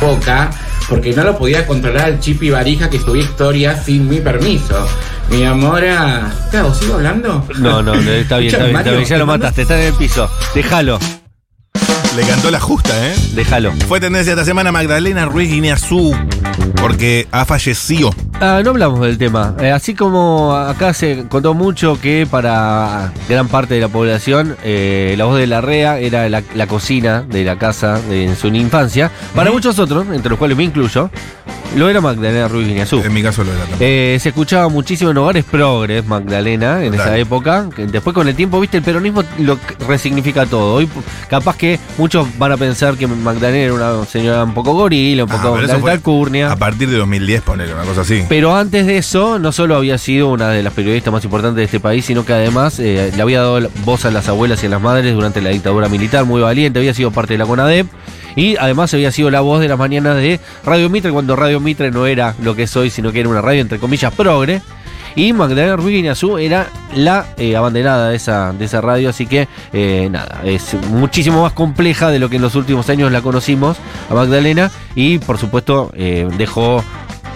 [0.00, 0.50] boca,
[0.88, 4.86] porque no lo podía controlar el chip y varija que subía historias sin mi permiso.
[5.30, 6.72] Mi amor, ah, ¿qué hago?
[6.74, 7.44] ¿Sigo hablando?
[7.58, 9.94] No, no, no, está bien, está bien, está bien, ya lo mataste, está en el
[9.94, 10.28] piso.
[10.54, 10.98] Déjalo,
[12.16, 13.14] Le cantó la justa, ¿eh?
[13.34, 13.72] déjalo.
[13.86, 16.16] Fue tendencia esta semana Magdalena Ruiz Guineazú,
[16.80, 18.10] porque ha fallecido.
[18.40, 19.54] Ah, no hablamos del tema.
[19.60, 25.14] Eh, así como acá se contó mucho que para gran parte de la población eh,
[25.18, 28.48] la voz de la REA era la, la cocina de la casa de, en su
[28.48, 31.10] infancia, para muchos otros, entre los cuales me incluyo,
[31.76, 33.00] lo era Magdalena Ruiz Guineazú.
[33.04, 33.78] En mi caso lo era también.
[33.80, 37.06] Eh, se escuchaba muchísimo en hogares progres, Magdalena, en Total.
[37.08, 37.68] esa época.
[37.74, 40.74] que Después con el tiempo, viste, el peronismo lo resignifica todo.
[40.74, 40.88] Hoy
[41.28, 45.30] capaz que muchos van a pensar que Magdalena era una señora un poco gorila, un
[45.30, 46.52] Ah, poco de alcurnia.
[46.52, 48.24] A partir de 2010, ponele una cosa así.
[48.28, 51.64] Pero antes de eso, no solo había sido una de las periodistas más importantes de
[51.64, 54.70] este país, sino que además eh, le había dado voz a las abuelas y a
[54.70, 57.86] las madres durante la dictadura militar, muy valiente, había sido parte de la CONADEP.
[58.36, 61.90] Y además había sido la voz de las mañanas de Radio Mitre, cuando Radio Mitre
[61.90, 64.62] no era lo que es hoy, sino que era una radio, entre comillas, progre.
[65.18, 70.08] Y Magdalena Ruiz era la eh, abanderada de esa, de esa radio, así que eh,
[70.08, 74.14] nada, es muchísimo más compleja de lo que en los últimos años la conocimos a
[74.14, 76.84] Magdalena y por supuesto eh, dejó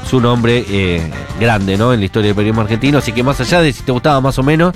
[0.05, 1.03] su nombre eh,
[1.41, 1.93] grande ¿no?
[1.93, 4.38] en la historia del periodismo argentino, así que más allá de si te gustaba más
[4.38, 4.75] o menos,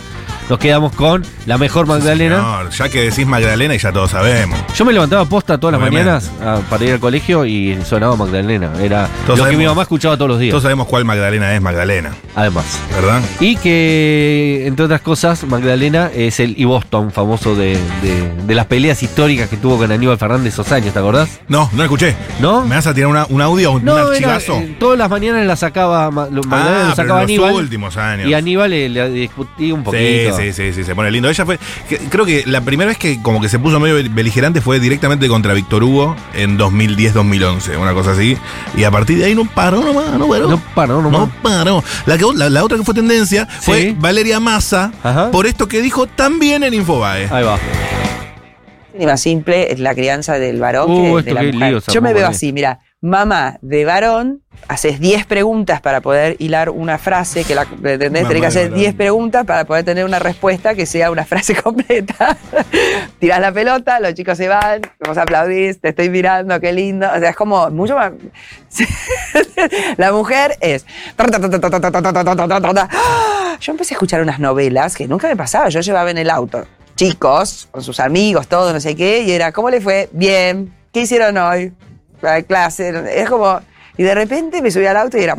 [0.48, 2.36] nos quedamos con la mejor Magdalena.
[2.36, 4.58] Señor, ya que decís Magdalena y ya todos sabemos.
[4.76, 8.70] Yo me levantaba posta todas las mañanas ah, para ir al colegio y sonaba Magdalena.
[8.80, 10.50] Era Todos lo que mi mamá escuchaba todos los días.
[10.52, 12.78] Todos sabemos cuál Magdalena es Magdalena, Además.
[12.94, 13.20] ¿verdad?
[13.40, 18.66] Y que, entre otras cosas, Magdalena es el y Boston famoso de, de- de las
[18.66, 21.28] peleas históricas que tuvo con Aníbal Fernández esos años, ¿te acordás?
[21.48, 22.14] No, no escuché.
[22.40, 22.64] ¿No?
[22.64, 24.54] ¿Me vas a tirar una- un audio, un, un No, era, archivazo?
[24.58, 27.44] eh, todas las mañanas la sacaba, Ma- lo- Magdalena ah, lo pero sacaba en los
[27.46, 27.54] Aníbal.
[27.64, 28.28] últimos años.
[28.28, 30.36] Y Aníbal le, le discutía un Sí, poquito.
[30.38, 31.28] sí, sí, sí, se pone lindo.
[31.28, 34.60] Ella fue, que- creo que la primera vez que como que se puso medio beligerante
[34.60, 38.36] fue directamente contra Víctor Hugo en 2010-2011, una cosa así.
[38.76, 40.48] Y a partir de ahí no paró nomás, no paró.
[40.48, 41.20] No paró nomás.
[41.20, 41.84] No paró.
[42.06, 43.96] La, que, la, la otra que fue tendencia fue Sí.
[43.98, 45.30] Valeria Massa, Ajá.
[45.30, 47.28] por esto que dijo también en Infobae.
[47.30, 47.58] Ahí va.
[48.98, 51.70] Ni más simple es la crianza del varón Uh, que esto de la qué mujer.
[51.70, 56.36] lío se Yo me veo así, mira, mamá de varón, haces 10 preguntas para poder
[56.38, 58.78] hilar una frase, que la Tenés que hacer varón.
[58.78, 62.36] 10 preguntas para poder tener una respuesta que sea una frase completa.
[63.18, 67.06] Tirás la pelota, los chicos se van, vamos a aplaudir, te estoy mirando, qué lindo.
[67.14, 68.12] O sea, es como mucho más.
[69.96, 70.86] la mujer es.
[73.60, 75.68] Yo empecé a escuchar unas novelas que nunca me pasaba.
[75.68, 79.52] Yo llevaba en el auto chicos, con sus amigos, todo, no sé qué, y era,
[79.52, 80.08] ¿cómo le fue?
[80.12, 80.74] Bien.
[80.92, 81.74] ¿Qué hicieron hoy?
[82.22, 83.20] La clase.
[83.20, 83.60] Es como.
[83.98, 85.34] Y de repente me subí al auto y era.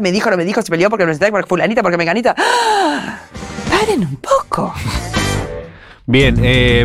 [0.00, 2.34] Me dijo, no me dijo, se peleó porque no sé, porque fulanita, porque meganita.
[2.36, 3.20] ¡Ah!
[3.70, 4.74] Paren un poco.
[6.04, 6.84] Bien, eh,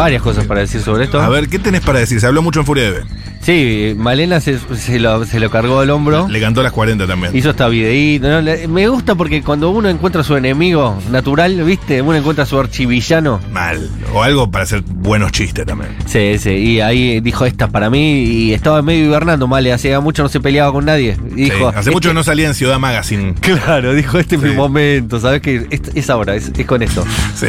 [0.00, 1.20] varias cosas para decir sobre esto.
[1.20, 2.20] A ver, ¿qué tenés para decir?
[2.20, 3.02] Se habló mucho en Furia de
[3.42, 6.28] Sí, Malena se, se lo, se lo cargó al hombro.
[6.28, 7.34] Le cantó las 40 también.
[7.34, 8.28] Hizo esta videíto.
[8.68, 12.02] Me gusta porque cuando uno encuentra a su enemigo natural, ¿viste?
[12.02, 13.40] Uno encuentra a su archivillano.
[13.50, 13.88] Mal.
[14.12, 15.90] O algo para hacer buenos chistes también.
[16.04, 16.50] Sí, sí.
[16.50, 18.24] Y ahí dijo, esta es para mí.
[18.24, 19.72] Y estaba medio hibernando, Male.
[19.72, 21.16] Hacía mucho no se peleaba con nadie.
[21.34, 23.34] Y Sí, dijo, hace "Este- mucho no salía en Ciudad Magazine.
[23.40, 24.48] Claro, dijo, este es Sí.
[24.48, 25.18] mi momento.
[25.18, 25.66] ¿Sabes qué?
[25.70, 27.04] Es, es ahora, es, es con esto.
[27.34, 27.46] Sí.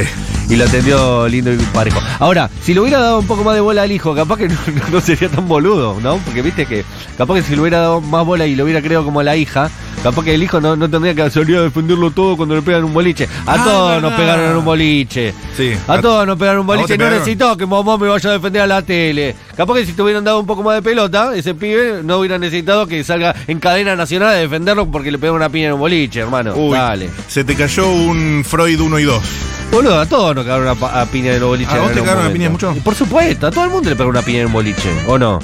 [0.49, 1.99] Y lo atendió lindo y parejo.
[2.19, 4.55] Ahora, si le hubiera dado un poco más de bola al hijo, capaz que no,
[4.91, 6.17] no sería tan boludo, ¿no?
[6.17, 6.85] Porque viste que,
[7.17, 9.35] capaz que si le hubiera dado más bola y lo hubiera creado como a la
[9.35, 9.69] hija,
[10.03, 12.83] capaz que el hijo no, no tendría que salir a defenderlo todo cuando le pegan
[12.83, 13.27] un boliche.
[13.45, 15.33] A Ah, todos nos pegaron en un boliche.
[15.55, 15.73] Sí.
[15.87, 16.97] A todos nos pegaron un boliche.
[16.97, 19.35] No necesito que mamá me vaya a defender a la tele.
[19.55, 22.37] Capaz que si te hubieran dado un poco más de pelota, ese pibe no hubiera
[22.39, 25.79] necesitado que salga en cadena nacional a defenderlo porque le pegaron una piña en un
[25.79, 26.53] boliche, hermano.
[26.55, 27.09] Uy, Dale.
[27.27, 29.23] se te cayó un Freud 1 y 2.
[29.71, 31.71] Boludo, a todos nos cagaron una a piña en un boliche.
[31.73, 32.73] ¿A vos te cagaron a piña mucho?
[32.83, 35.39] Por supuesto, a todo el mundo le pegó una piña en un boliche, ¿o no?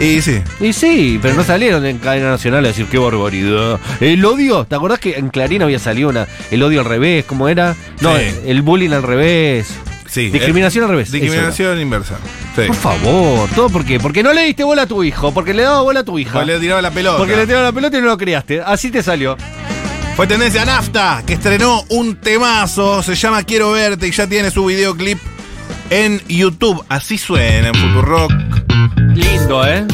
[0.00, 0.40] Y sí.
[0.60, 3.78] Y sí, pero no salieron en cadena nacional a decir qué barbaridad.
[4.00, 7.24] El odio, ¿te acordás que en Clarín había salido una, el odio al revés?
[7.24, 7.74] ¿Cómo era?
[8.00, 8.24] No, Sí.
[8.46, 9.68] el bullying al revés.
[10.08, 10.28] Sí.
[10.30, 11.10] Discriminación Eh, al revés.
[11.10, 12.16] Discriminación inversa.
[12.54, 12.62] Sí.
[12.66, 13.98] Por favor, todo por qué?
[13.98, 16.32] Porque no le diste bola a tu hijo, porque le daba bola a tu hija.
[16.34, 17.16] Porque le tiraba la pelota.
[17.18, 18.60] Porque le tiraron la pelota y no lo criaste.
[18.60, 19.36] Así te salió.
[20.16, 24.66] Fue tendencia Nafta, que estrenó un temazo, se llama Quiero Verte y ya tiene su
[24.66, 25.18] videoclip
[25.88, 26.84] en YouTube.
[26.90, 28.30] Así suena en Futurock.
[29.14, 29.86] Lindo, ¿eh?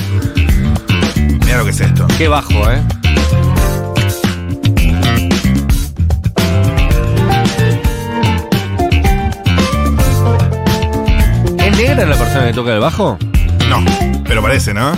[1.44, 2.08] Mira lo que es esto.
[2.18, 2.82] Qué bajo, ¿eh?
[11.78, 13.16] Negra la persona que toca el bajo?
[13.68, 13.84] No,
[14.24, 14.90] pero parece, ¿no?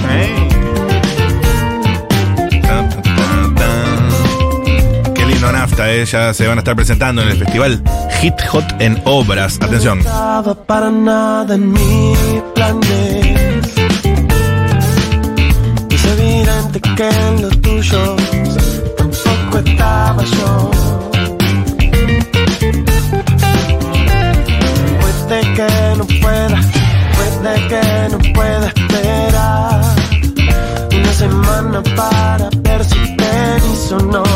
[2.62, 5.14] Tan, tan, tan, tan.
[5.14, 6.06] Qué lindo Nafta, eh.
[6.06, 7.82] Ya se van a estar presentando en el festival
[8.20, 9.58] Hit Hot en Obras.
[9.60, 9.98] Atención.
[9.98, 12.14] estaba para nada en mi
[12.54, 13.76] planes.
[15.90, 18.16] Es evidente que en lo tuyo
[18.96, 21.09] tampoco estaba mayor.
[26.48, 29.80] Puede que no pueda esperar
[30.92, 34.29] una semana para ver si tenis o no.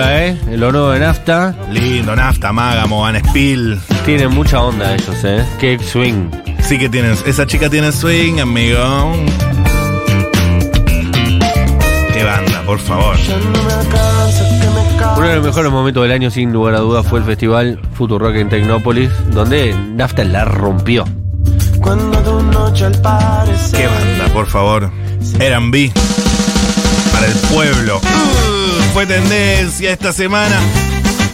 [0.00, 0.38] Gusta, ¿eh?
[0.56, 1.54] Nuevo de Nafta.
[1.70, 3.78] Lindo, Nafta, Mágamo, Van Spill.
[4.06, 5.44] Tienen mucha onda ellos, ¿eh?
[5.58, 6.30] Qué swing.
[6.62, 7.14] Sí que tienen.
[7.26, 9.12] Esa chica tiene swing, amigo.
[12.14, 13.14] Qué banda, por favor.
[15.18, 18.36] Uno de los mejores momentos del año, sin lugar a dudas, fue el festival Futurock
[18.36, 21.04] en Tecnópolis, donde Nafta la rompió.
[21.78, 23.80] Cuando tu noche al parecer.
[23.80, 24.90] Qué banda, por favor.
[25.38, 25.92] Eran B.
[27.12, 28.00] Para el pueblo.
[28.92, 30.56] Fue tendencia esta semana.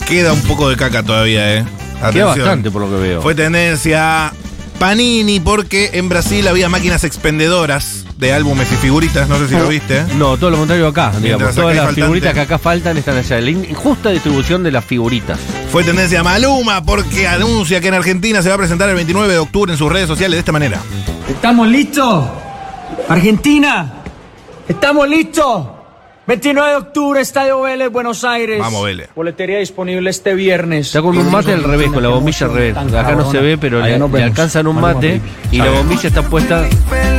[0.07, 1.65] Queda un poco de caca todavía, eh.
[1.97, 2.29] Queda Atención.
[2.39, 3.23] bastante por lo que veo.
[3.23, 4.33] Fue tendencia
[4.79, 9.29] Panini porque en Brasil había máquinas expendedoras de álbumes y figuritas.
[9.29, 10.05] No sé si lo viste, ¿eh?
[10.17, 11.55] No, todo lo contrario acá, digamos.
[11.55, 12.03] Todas hay las faltante.
[12.03, 13.41] figuritas que acá faltan están allá.
[13.41, 15.39] La injusta distribución de las figuritas.
[15.73, 19.39] Fue tendencia Maluma porque anuncia que en Argentina se va a presentar el 29 de
[19.39, 20.79] octubre en sus redes sociales de esta manera.
[21.29, 22.27] ¿Estamos listos?
[23.09, 23.93] Argentina,
[24.69, 25.67] ¿estamos listos?
[26.27, 28.59] 29 de octubre, Estadio Vélez, Buenos Aires.
[28.59, 29.09] Vamos, Vélez.
[29.15, 30.89] Boletería disponible este viernes.
[30.89, 32.77] Está con un mate al revés, con la bombilla al revés.
[32.77, 35.21] Acá no se ve, pero le, le alcanzan un mate
[35.53, 36.67] y la bombilla está puesta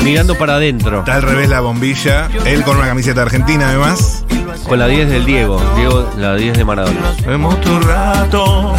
[0.04, 1.00] mirando para adentro.
[1.00, 2.30] Está al revés la bombilla.
[2.46, 4.26] Él con una camiseta argentina, además.
[4.68, 5.62] Con la 10 del Diego.
[5.78, 7.16] Diego, la 10 de Maradona.
[7.26, 8.76] Vemos tu rato.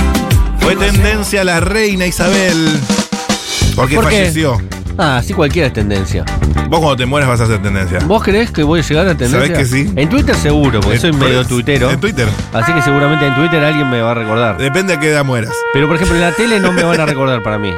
[0.60, 2.78] Fue tendencia la reina Isabel.
[3.74, 4.30] Porque ¿Por qué?
[5.00, 6.24] Ah, sí, cualquiera es tendencia.
[6.68, 8.00] Vos cuando te mueras vas a hacer tendencia.
[8.00, 9.40] ¿Vos creés que voy a llegar a tendencia?
[9.40, 9.92] ¿Sabés que sí?
[9.94, 11.50] En Twitter seguro, porque soy medio eso.
[11.50, 11.88] tuitero.
[11.90, 12.26] En Twitter.
[12.52, 14.58] Así que seguramente en Twitter alguien me va a recordar.
[14.58, 15.52] Depende a qué edad mueras.
[15.72, 17.72] Pero por ejemplo en la tele no me van a recordar para mí.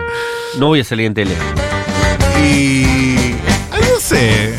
[0.58, 1.34] No voy a salir en tele.
[2.42, 2.84] Y.
[3.70, 4.54] ay, No sé.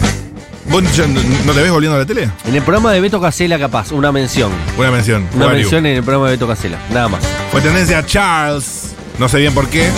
[0.69, 2.30] ¿Vos ya no no te ves volviendo a la tele?
[2.45, 4.52] En el programa de Beto Casela, capaz, una mención.
[4.78, 5.28] Buena mención.
[5.36, 7.24] Una mención en el programa de Beto Casela, nada más.
[7.52, 8.93] Fue tendencia Charles.
[9.17, 9.89] No sé bien por qué.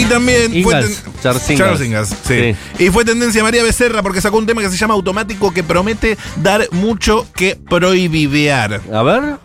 [0.00, 1.58] Y también fue Ingalls, Charles Ingalls.
[1.58, 2.56] Charles Ingalls, sí.
[2.78, 6.16] Y fue tendencia María Becerra porque sacó un tema que se llama Automático que promete
[6.36, 8.80] dar mucho que prohibidear.
[8.92, 9.36] A ver.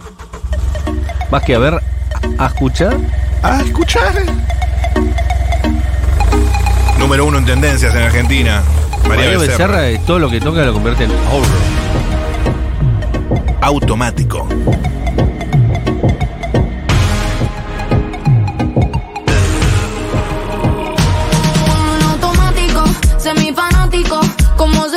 [1.32, 1.82] Más que a ver,
[2.38, 2.98] a escuchar.
[3.44, 4.14] A escuchar.
[7.00, 8.64] Número uno en tendencias en Argentina.
[9.08, 9.68] María, María Becerra.
[9.68, 11.46] Becerra, eh, todo lo que toca lo convierte en oro.
[13.62, 14.48] Automático,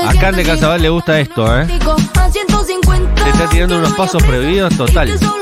[0.09, 1.67] A Can de Casabal le gusta esto, ¿eh?
[2.15, 3.23] A 150.
[3.23, 5.11] Se está tirando unos pasos prohibidos total.
[5.11, 5.33] Está en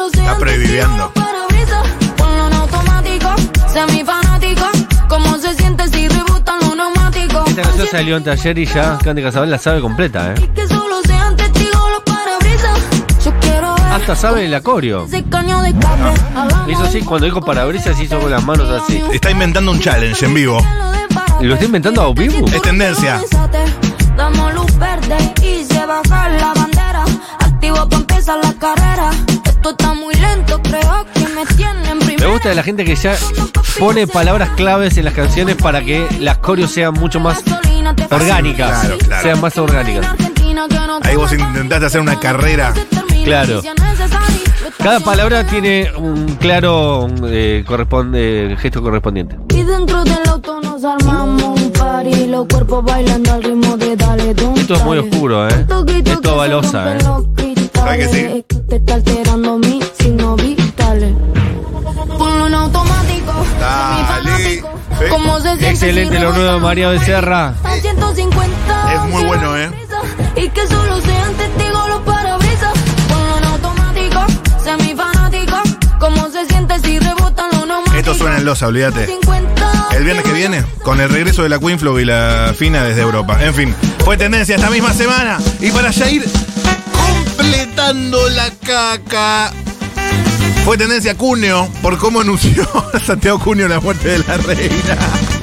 [6.76, 7.48] neumáticos.
[7.48, 10.34] Esta canción salió antes ayer y ya Can de Casabal la sabe completa, ¿eh?
[13.92, 15.06] Hasta sabe el acorio.
[16.34, 19.00] Hagamos Hizo así, cuando dijo parabrisas hizo con las manos así.
[19.12, 20.58] Está inventando un challenge en vivo.
[21.40, 22.48] ¿Lo está inventando a vivo?
[22.48, 23.20] Es tendencia.
[28.28, 29.10] Empezar la carrera.
[29.44, 32.32] Esto está muy lento, creo que me tienen Me primero.
[32.32, 33.14] gusta de la gente que ya
[33.78, 37.40] pone palabras claves en las canciones para que las coreos sean mucho más
[38.10, 38.80] orgánicas.
[38.80, 39.22] Claro, claro.
[39.22, 40.08] Sean más orgánicas.
[41.02, 42.74] Ahí vos intentaste hacer una carrera.
[43.22, 43.62] Claro.
[44.78, 49.36] Cada palabra tiene un claro eh, corresponde, gesto correspondiente.
[49.54, 52.26] Y dentro del auto nos armamos un party.
[52.26, 54.30] Los cuerpos bailando al ritmo de dale.
[54.30, 55.66] Esto es muy oscuro, ¿eh?
[56.04, 56.98] Esto es balosa, ¿eh?
[57.86, 58.44] ¿Sabes que sí?
[58.68, 59.60] Te está alterando.
[62.18, 63.32] Ponlo automático.
[63.60, 64.62] Dale.
[65.08, 67.54] Como se siente Excelente si lo nuevo de María Becerra.
[67.62, 68.94] A 150.
[68.94, 69.70] Es muy bueno, ¿eh?
[70.34, 72.72] Y que solo sean testigos los parabrisas.
[73.08, 74.24] Ponlo en automático,
[74.64, 75.56] semifanático.
[76.00, 77.98] Como se siente si rebotan los neumáticos.
[77.98, 79.06] Esto suena en losa, olvídate.
[79.06, 79.88] 50.
[79.96, 83.02] El viernes que viene, con el regreso de la Queen Flow y la Fina desde
[83.02, 83.38] Europa.
[83.42, 85.38] En fin, fue tendencia esta misma semana.
[85.60, 86.24] Y para ya ir
[87.50, 89.52] completando la caca.
[90.64, 92.66] Fue tendencia Cuneo por cómo anunció
[93.06, 94.98] Santiago Cuneo la muerte de la reina.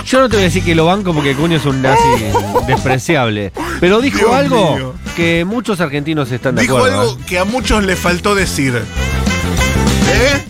[0.06, 2.04] Yo no te voy a decir que lo banco porque Cuño es un nazi
[2.68, 3.54] despreciable.
[3.80, 4.94] Pero dijo Dios algo mío.
[5.16, 7.02] que muchos argentinos están de Dijo acuerdo.
[7.02, 7.24] algo ¿eh?
[7.26, 8.76] que a muchos les faltó decir.
[8.76, 10.44] ¿Eh?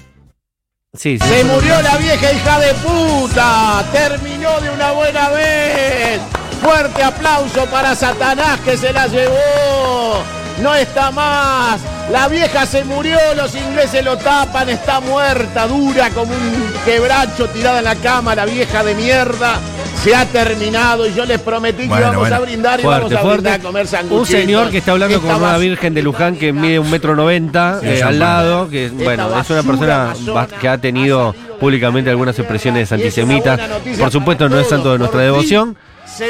[0.97, 1.27] Sí, sí.
[1.27, 3.85] Se murió la vieja hija de puta.
[3.91, 6.19] Terminó de una buena vez.
[6.63, 10.23] Fuerte aplauso para Satanás que se la llevó.
[10.61, 11.81] No está más.
[12.11, 17.79] La vieja se murió, los ingleses lo tapan, está muerta, dura como un quebracho tirada
[17.79, 19.59] en la cama, la vieja de mierda.
[20.03, 22.35] Se ha terminado y yo les prometí que íbamos bueno.
[22.35, 23.41] a brindar y Fuerte, vamos a fuerte.
[23.41, 24.27] brindar a comer Un sanguchitos.
[24.27, 27.87] señor que está hablando con una virgen de Luján que mide un metro noventa Sí,
[27.87, 30.13] eh, al lado, que bueno, es una persona
[30.59, 33.59] que ha tenido públicamente algunas expresiones antisemitas.
[33.97, 35.77] Por supuesto no es santo de nuestra devoción.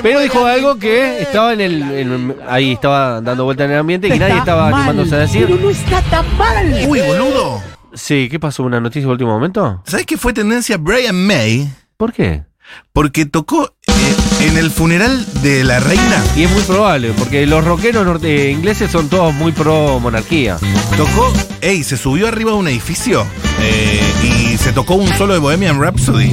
[0.02, 4.08] Pero dijo algo que estaba en el, en- ahí estaba dando vuelta en el ambiente
[4.14, 5.50] y nadie estaba animándose a decir.
[5.50, 6.86] no está tan mal.
[6.88, 7.62] Uy, boludo.
[7.94, 8.64] Sí, ¿qué pasó?
[8.64, 9.82] ¿Una noticia de último momento?
[9.86, 11.70] ¿Sabes qué fue tendencia Brian May?
[11.98, 12.44] ¿Por qué?
[12.92, 16.24] Porque tocó eh, en el funeral de la reina.
[16.36, 20.58] Y es muy probable, porque los rockeros norte- eh, ingleses son todos muy pro monarquía.
[20.98, 21.32] Tocó,
[21.62, 23.28] ey, se subió arriba de un edificio
[23.62, 26.32] eh, y se tocó un solo de Bohemian Rhapsody.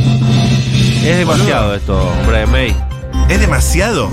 [1.05, 2.75] Es demasiado esto, Brian May.
[3.31, 4.11] Es demasiado.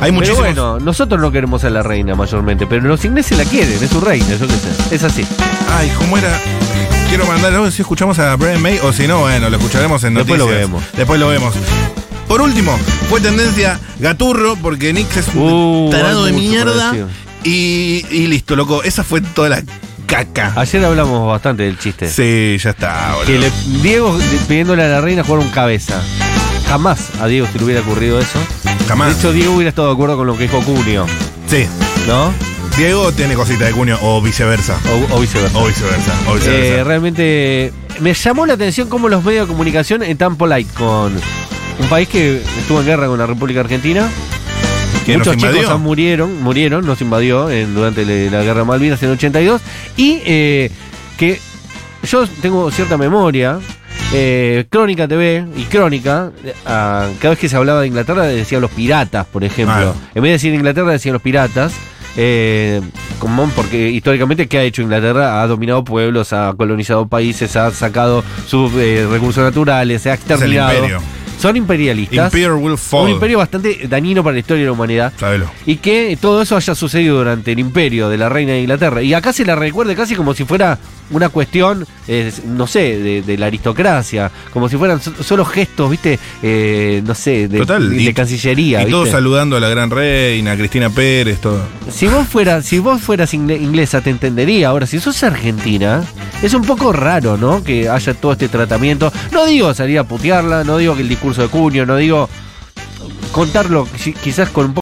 [0.00, 0.40] Hay Pero muchísimos.
[0.40, 4.00] bueno, nosotros no queremos a la reina mayormente, pero los ingleses la quieren, es su
[4.00, 4.94] reina, yo qué sé.
[4.94, 5.26] Es así.
[5.76, 6.38] Ay, ¿cómo era?
[7.08, 10.14] Quiero mandar algo si escuchamos a Brian May o si no, bueno, lo escucharemos en
[10.14, 10.60] Después noticias.
[10.62, 10.84] lo vemos.
[10.96, 11.54] Después lo vemos.
[12.28, 12.76] Por último,
[13.08, 16.94] fue tendencia Gaturro porque Nix es un Uh, tarado de mierda.
[17.42, 18.82] Y, y listo, loco.
[18.84, 19.62] Esa fue toda la
[20.06, 20.52] caca.
[20.56, 22.08] Ayer hablamos bastante del chiste.
[22.08, 23.26] Sí, ya está, boludo.
[23.26, 26.00] Que le- Diego pidiéndole a la reina jugar un cabeza.
[26.70, 28.38] Jamás a Diego se le hubiera ocurrido eso.
[28.86, 29.08] Jamás.
[29.14, 31.04] De hecho, Diego hubiera estado de acuerdo con lo que dijo Cunio,
[31.48, 31.66] Sí.
[32.06, 32.32] ¿no?
[32.76, 34.78] Diego tiene cositas de cuño o viceversa.
[35.10, 35.58] O, o viceversa.
[35.58, 36.12] O viceversa.
[36.28, 41.12] O Eh, realmente me llamó la atención cómo los medios de comunicación están polite con
[41.80, 44.08] un país que estuvo en guerra con la República Argentina.
[45.04, 49.08] Que nos Muchos chicos murieron, murieron, nos invadió en- durante la guerra de Malvinas en
[49.08, 49.60] el 82.
[49.96, 50.70] Y eh,
[51.18, 51.40] que
[52.08, 53.58] yo tengo cierta memoria.
[54.12, 58.60] Eh, Crónica TV y Crónica, eh, ah, cada vez que se hablaba de Inglaterra decían
[58.60, 59.94] los piratas, por ejemplo.
[59.96, 60.10] Ah.
[60.14, 61.72] En vez de decir Inglaterra decían los piratas.
[62.16, 62.80] eh,
[63.20, 65.42] como porque históricamente, ¿qué ha hecho Inglaterra?
[65.42, 70.86] Ha dominado pueblos, ha colonizado países, ha sacado sus eh, recursos naturales, se ha exterminado.
[71.38, 72.26] Son imperialistas.
[72.26, 73.04] Imperial will fall.
[73.04, 75.12] Un imperio bastante dañino para la historia de la humanidad.
[75.16, 75.50] Sabelo.
[75.64, 79.00] Y que todo eso haya sucedido durante el imperio de la reina de Inglaterra.
[79.02, 80.78] Y acá se la recuerde casi como si fuera
[81.10, 84.30] una cuestión, eh, no sé, de, de la aristocracia.
[84.52, 86.18] Como si fueran so- solo gestos, ¿viste?
[86.42, 87.90] Eh, no sé, de, Total.
[87.90, 88.82] de Y- cancillería.
[88.86, 89.16] Y todos ¿viste?
[89.18, 91.60] saludando a la gran reina, a Cristina Pérez, todo.
[91.90, 94.68] Si vos fueras, si vos fueras ingle- inglesa, te entendería.
[94.68, 96.02] Ahora, si sos argentina,
[96.42, 97.62] es un poco raro, ¿no?
[97.64, 99.12] Que haya todo este tratamiento.
[99.32, 102.28] No digo salir a putearla, no digo que el discurso de cuño, no digo
[103.32, 104.78] contarlo qui- quizás con un poco